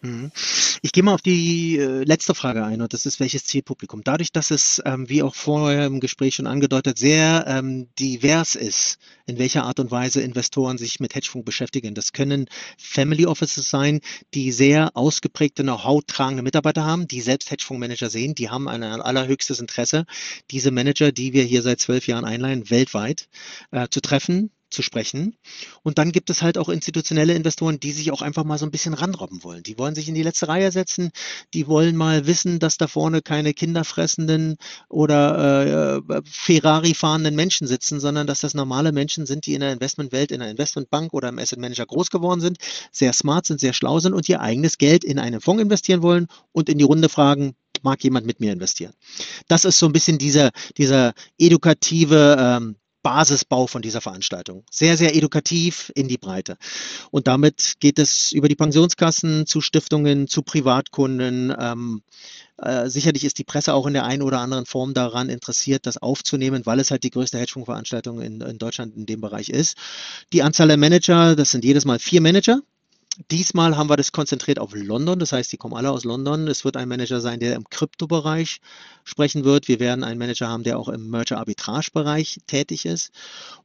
Mhm. 0.01 0.31
Ich 0.81 0.93
gehe 0.93 1.03
mal 1.03 1.13
auf 1.13 1.21
die 1.21 1.77
äh, 1.77 2.03
letzte 2.05 2.33
Frage 2.33 2.63
ein 2.63 2.81
und 2.81 2.93
das 2.93 3.05
ist, 3.05 3.19
welches 3.19 3.43
Zielpublikum? 3.43 4.01
Dadurch, 4.01 4.31
dass 4.31 4.49
es, 4.49 4.81
ähm, 4.85 5.09
wie 5.09 5.23
auch 5.23 5.35
vorher 5.35 5.85
im 5.87 5.99
Gespräch 5.99 6.35
schon 6.35 6.47
angedeutet, 6.47 6.97
sehr 6.97 7.43
ähm, 7.47 7.89
divers 7.99 8.55
ist, 8.55 8.97
in 9.25 9.37
welcher 9.37 9.63
Art 9.63 9.79
und 9.81 9.91
Weise 9.91 10.21
Investoren 10.21 10.77
sich 10.77 11.01
mit 11.01 11.15
Hedgefonds 11.15 11.45
beschäftigen. 11.45 11.95
Das 11.95 12.13
können 12.13 12.45
Family 12.77 13.25
Offices 13.25 13.69
sein, 13.69 13.99
die 14.33 14.53
sehr 14.53 14.95
ausgeprägte 14.95 15.63
Know-how 15.63 16.01
tragende 16.07 16.43
Mitarbeiter 16.43 16.85
haben, 16.85 17.05
die 17.07 17.19
selbst 17.19 17.51
Hedgefondsmanager 17.51 18.09
sehen, 18.09 18.35
die 18.35 18.49
haben 18.49 18.69
ein 18.69 18.83
allerhöchstes 18.83 19.59
Interesse, 19.59 20.05
diese 20.49 20.71
Manager, 20.71 21.11
die 21.11 21.33
wir 21.33 21.43
hier 21.43 21.61
seit 21.61 21.81
zwölf 21.81 22.07
Jahren 22.07 22.23
einleihen, 22.23 22.69
weltweit 22.69 23.27
äh, 23.71 23.89
zu 23.89 23.99
treffen, 23.99 24.51
zu 24.69 24.81
sprechen. 24.81 25.35
Und 25.83 25.97
dann 25.97 26.11
gibt 26.11 26.29
es 26.29 26.41
halt 26.41 26.57
auch 26.57 26.69
institutionelle 26.69 27.33
Investoren, 27.33 27.79
die 27.79 27.91
sich 27.91 28.11
auch 28.11 28.21
einfach 28.21 28.43
mal 28.43 28.57
so 28.57 28.65
ein 28.65 28.71
bisschen 28.71 28.93
ranrobben 28.93 29.43
wollen. 29.43 29.63
Die 29.63 29.77
wollen 29.77 29.95
sich 29.95 30.07
in 30.07 30.15
die 30.15 30.23
letzte 30.23 30.47
Reihe 30.47 30.71
setzen, 30.71 31.11
die 31.53 31.67
wollen 31.67 31.95
mal 31.95 32.27
wissen, 32.27 32.59
dass 32.59 32.77
da 32.77 32.87
vorne 32.87 33.21
keine 33.21 33.53
kinderfressenden 33.53 34.57
oder 34.87 35.97
äh, 35.97 36.21
Ferrari 36.25 36.93
fahrenden 36.93 37.35
Menschen 37.35 37.67
sitzen, 37.67 37.99
sondern 37.99 38.27
dass 38.27 38.41
das 38.41 38.53
normale 38.53 38.91
Menschen 38.91 39.25
sind, 39.25 39.45
die 39.45 39.53
in 39.53 39.61
der 39.61 39.73
Investmentwelt, 39.73 40.31
in 40.31 40.39
der 40.39 40.51
Investmentbank 40.51 41.13
oder 41.13 41.29
im 41.29 41.39
Asset 41.39 41.59
Manager 41.59 41.85
groß 41.85 42.09
geworden 42.09 42.41
sind, 42.41 42.57
sehr 42.91 43.13
smart 43.13 43.45
sind, 43.45 43.59
sehr 43.59 43.73
schlau 43.73 43.99
sind 43.99 44.13
und 44.13 44.29
ihr 44.29 44.41
eigenes 44.41 44.77
Geld 44.77 45.03
in 45.03 45.19
einen 45.19 45.41
Fonds 45.41 45.61
investieren 45.61 46.01
wollen 46.01 46.27
und 46.51 46.69
in 46.69 46.77
die 46.77 46.83
Runde 46.83 47.09
fragen, 47.09 47.55
mag 47.81 48.03
jemand 48.03 48.25
mit 48.25 48.39
mir 48.39 48.53
investieren? 48.53 48.93
Das 49.47 49.65
ist 49.65 49.79
so 49.79 49.85
ein 49.85 49.93
bisschen 49.93 50.17
dieser, 50.17 50.51
dieser 50.77 51.13
edukative 51.37 52.35
ähm, 52.39 52.75
Basisbau 53.01 53.67
von 53.67 53.81
dieser 53.81 54.01
Veranstaltung. 54.01 54.63
Sehr, 54.69 54.97
sehr 54.97 55.15
edukativ 55.15 55.91
in 55.95 56.07
die 56.07 56.17
Breite. 56.17 56.57
Und 57.11 57.27
damit 57.27 57.75
geht 57.79 57.99
es 57.99 58.31
über 58.31 58.47
die 58.47 58.55
Pensionskassen 58.55 59.45
zu 59.45 59.61
Stiftungen, 59.61 60.27
zu 60.27 60.41
Privatkunden. 60.41 61.53
Ähm, 61.57 62.01
äh, 62.57 62.89
sicherlich 62.89 63.23
ist 63.23 63.37
die 63.37 63.43
Presse 63.43 63.73
auch 63.73 63.87
in 63.87 63.93
der 63.93 64.05
einen 64.05 64.21
oder 64.21 64.39
anderen 64.39 64.65
Form 64.65 64.93
daran 64.93 65.29
interessiert, 65.29 65.85
das 65.85 65.97
aufzunehmen, 65.97 66.65
weil 66.65 66.79
es 66.79 66.91
halt 66.91 67.03
die 67.03 67.11
größte 67.11 67.37
Hedgefondsveranstaltung 67.37 68.21
in, 68.21 68.41
in 68.41 68.57
Deutschland 68.57 68.95
in 68.95 69.05
dem 69.05 69.21
Bereich 69.21 69.49
ist. 69.49 69.77
Die 70.33 70.43
Anzahl 70.43 70.67
der 70.67 70.77
Manager, 70.77 71.35
das 71.35 71.51
sind 71.51 71.63
jedes 71.63 71.85
Mal 71.85 71.99
vier 71.99 72.21
Manager, 72.21 72.61
Diesmal 73.31 73.75
haben 73.75 73.89
wir 73.89 73.97
das 73.97 74.13
konzentriert 74.13 74.59
auf 74.59 74.73
London, 74.73 75.19
das 75.19 75.33
heißt, 75.33 75.51
die 75.51 75.57
kommen 75.57 75.75
alle 75.75 75.91
aus 75.91 76.05
London. 76.05 76.47
Es 76.47 76.63
wird 76.63 76.77
ein 76.77 76.87
Manager 76.87 77.19
sein, 77.19 77.41
der 77.41 77.55
im 77.55 77.69
Kryptobereich 77.69 78.61
sprechen 79.03 79.43
wird. 79.43 79.67
Wir 79.67 79.81
werden 79.81 80.05
einen 80.05 80.17
Manager 80.17 80.47
haben, 80.47 80.63
der 80.63 80.79
auch 80.79 80.87
im 80.87 81.09
Merger-Arbitrage-Bereich 81.09 82.39
tätig 82.47 82.85
ist 82.85 83.11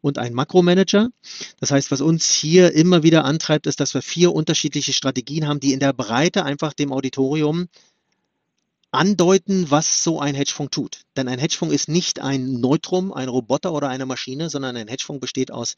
und 0.00 0.18
einen 0.18 0.34
Makromanager. 0.34 1.10
Das 1.60 1.70
heißt, 1.70 1.92
was 1.92 2.00
uns 2.00 2.32
hier 2.34 2.72
immer 2.72 3.04
wieder 3.04 3.24
antreibt, 3.24 3.68
ist, 3.68 3.78
dass 3.78 3.94
wir 3.94 4.02
vier 4.02 4.34
unterschiedliche 4.34 4.92
Strategien 4.92 5.46
haben, 5.46 5.60
die 5.60 5.72
in 5.72 5.78
der 5.78 5.92
Breite 5.92 6.44
einfach 6.44 6.72
dem 6.72 6.92
Auditorium 6.92 7.68
andeuten, 8.90 9.70
was 9.70 10.02
so 10.02 10.18
ein 10.18 10.34
Hedgefonds 10.34 10.74
tut. 10.74 11.02
Denn 11.16 11.28
ein 11.28 11.38
Hedgefonds 11.38 11.72
ist 11.72 11.88
nicht 11.88 12.20
ein 12.20 12.60
Neutrum, 12.60 13.12
ein 13.12 13.28
Roboter 13.28 13.72
oder 13.72 13.88
eine 13.88 14.04
Maschine, 14.04 14.50
sondern 14.50 14.76
ein 14.76 14.88
Hedgefonds 14.88 15.20
besteht 15.20 15.52
aus 15.52 15.76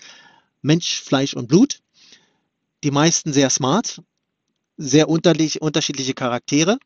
Mensch, 0.62 1.02
Fleisch 1.02 1.34
und 1.34 1.48
Blut 1.48 1.80
die 2.86 2.92
meisten 2.92 3.32
sehr 3.32 3.50
smart, 3.50 4.00
sehr 4.76 5.08
unterschiedliche 5.08 6.14
Charaktere 6.14 6.78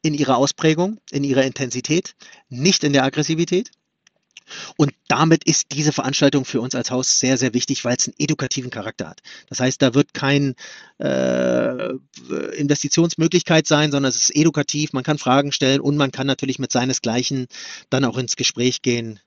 in 0.00 0.14
ihrer 0.14 0.38
Ausprägung, 0.38 0.98
in 1.10 1.22
ihrer 1.22 1.44
Intensität, 1.44 2.14
nicht 2.48 2.82
in 2.82 2.94
der 2.94 3.04
Aggressivität. 3.04 3.70
Und 4.78 4.92
damit 5.06 5.44
ist 5.44 5.66
diese 5.72 5.92
Veranstaltung 5.92 6.46
für 6.46 6.62
uns 6.62 6.74
als 6.74 6.90
Haus 6.90 7.20
sehr, 7.20 7.36
sehr 7.36 7.52
wichtig, 7.52 7.84
weil 7.84 7.96
es 7.98 8.08
einen 8.08 8.14
edukativen 8.18 8.70
Charakter 8.70 9.06
hat. 9.06 9.20
Das 9.50 9.60
heißt, 9.60 9.82
da 9.82 9.92
wird 9.92 10.14
kein 10.14 10.54
äh, 10.98 11.90
Investitionsmöglichkeit 12.56 13.66
sein, 13.66 13.90
sondern 13.90 14.08
es 14.08 14.16
ist 14.16 14.36
edukativ, 14.36 14.94
man 14.94 15.04
kann 15.04 15.18
Fragen 15.18 15.52
stellen 15.52 15.80
und 15.80 15.98
man 15.98 16.10
kann 16.10 16.26
natürlich 16.26 16.58
mit 16.58 16.72
seinesgleichen 16.72 17.48
dann 17.90 18.06
auch 18.06 18.16
ins 18.16 18.36
Gespräch 18.36 18.80
gehen 18.80 19.20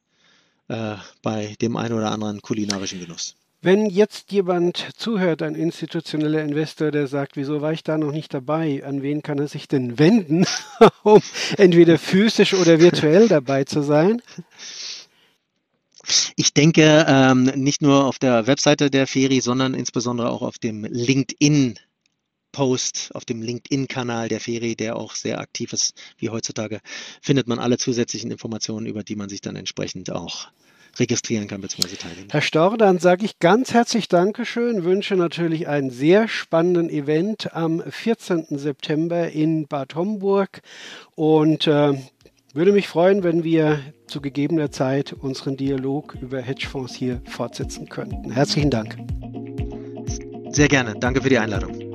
äh, 0.67 0.95
bei 1.21 1.56
dem 1.62 1.77
einen 1.77 1.93
oder 1.93 2.10
anderen 2.10 2.41
kulinarischen 2.41 2.99
Genuss. 2.99 3.36
Wenn 3.62 3.88
jetzt 3.88 4.32
jemand 4.32 4.89
zuhört, 4.98 5.41
ein 5.41 5.56
institutioneller 5.56 6.43
Investor, 6.43 6.91
der 6.91 7.08
sagt, 7.08 7.36
wieso 7.38 7.62
war 7.62 7.74
ich 7.74 7.84
da 7.84 7.98
noch 7.98 8.12
nicht 8.12 8.32
dabei, 8.34 8.86
an 8.86 9.02
wen 9.02 9.24
kann 9.24 9.39
er 9.39 9.48
sich 9.48 9.67
denn 9.67 9.98
wenden, 9.98 10.46
um 11.04 11.22
entweder 11.58 11.98
physisch 11.98 12.54
oder 12.54 12.80
virtuell 12.80 13.28
dabei 13.28 13.63
zu 13.63 13.82
sein? 13.82 14.22
Ich 16.36 16.54
denke, 16.54 17.06
ähm, 17.08 17.46
nicht 17.56 17.82
nur 17.82 18.06
auf 18.06 18.20
der 18.20 18.46
Webseite 18.46 18.91
der 18.91 19.08
Feri, 19.08 19.41
sondern 19.41 19.74
insbesondere 19.74 20.30
auch 20.30 20.43
auf 20.43 20.60
dem 20.60 20.84
LinkedIn 20.84 21.80
Post 22.52 23.12
auf 23.13 23.26
dem 23.26 23.41
LinkedIn-Kanal 23.41 24.30
der 24.30 24.39
Feri, 24.39 24.76
der 24.76 24.96
auch 24.96 25.13
sehr 25.15 25.39
aktiv 25.39 25.74
ist 25.74 25.93
wie 26.17 26.30
heutzutage, 26.30 26.80
findet 27.22 27.48
man 27.48 27.60
alle 27.60 27.78
zusätzlichen 27.78 28.32
Informationen, 28.32 28.86
über 28.86 29.04
die 29.04 29.15
man 29.15 29.30
sich 29.30 29.41
dann 29.41 29.56
entsprechend 29.56 30.12
auch 30.12 30.48
registrieren 30.97 31.47
kann 31.47 31.62
bzw. 31.62 31.95
teilnehmen. 31.95 32.28
Herr 32.32 32.41
Storr, 32.41 32.78
dann 32.78 33.00
sage 33.00 33.26
ich 33.26 33.39
ganz 33.39 33.73
herzlich 33.73 34.08
Dankeschön, 34.08 34.84
wünsche 34.84 35.15
natürlich 35.15 35.67
einen 35.67 35.89
sehr 35.89 36.28
spannenden 36.28 36.89
Event 36.89 37.54
am 37.54 37.84
14. 37.88 38.45
September 38.52 39.30
in 39.30 39.67
Bad 39.67 39.95
Homburg 39.95 40.62
und 41.15 41.67
äh, 41.67 41.93
würde 42.54 42.71
mich 42.71 42.88
freuen, 42.88 43.23
wenn 43.23 43.43
wir 43.43 43.80
zu 44.08 44.21
gegebener 44.21 44.71
Zeit 44.71 45.13
unseren 45.13 45.58
Dialog 45.58 46.15
über 46.21 46.41
Hedgefonds 46.41 46.95
hier 46.95 47.21
fortsetzen 47.26 47.88
könnten. 47.89 48.32
Herzlichen 48.32 48.71
Dank. 48.71 48.97
Sehr 50.50 50.67
gerne. 50.67 50.95
Danke 51.00 51.21
für 51.21 51.30
die 51.30 51.38
Einladung. 51.38 51.87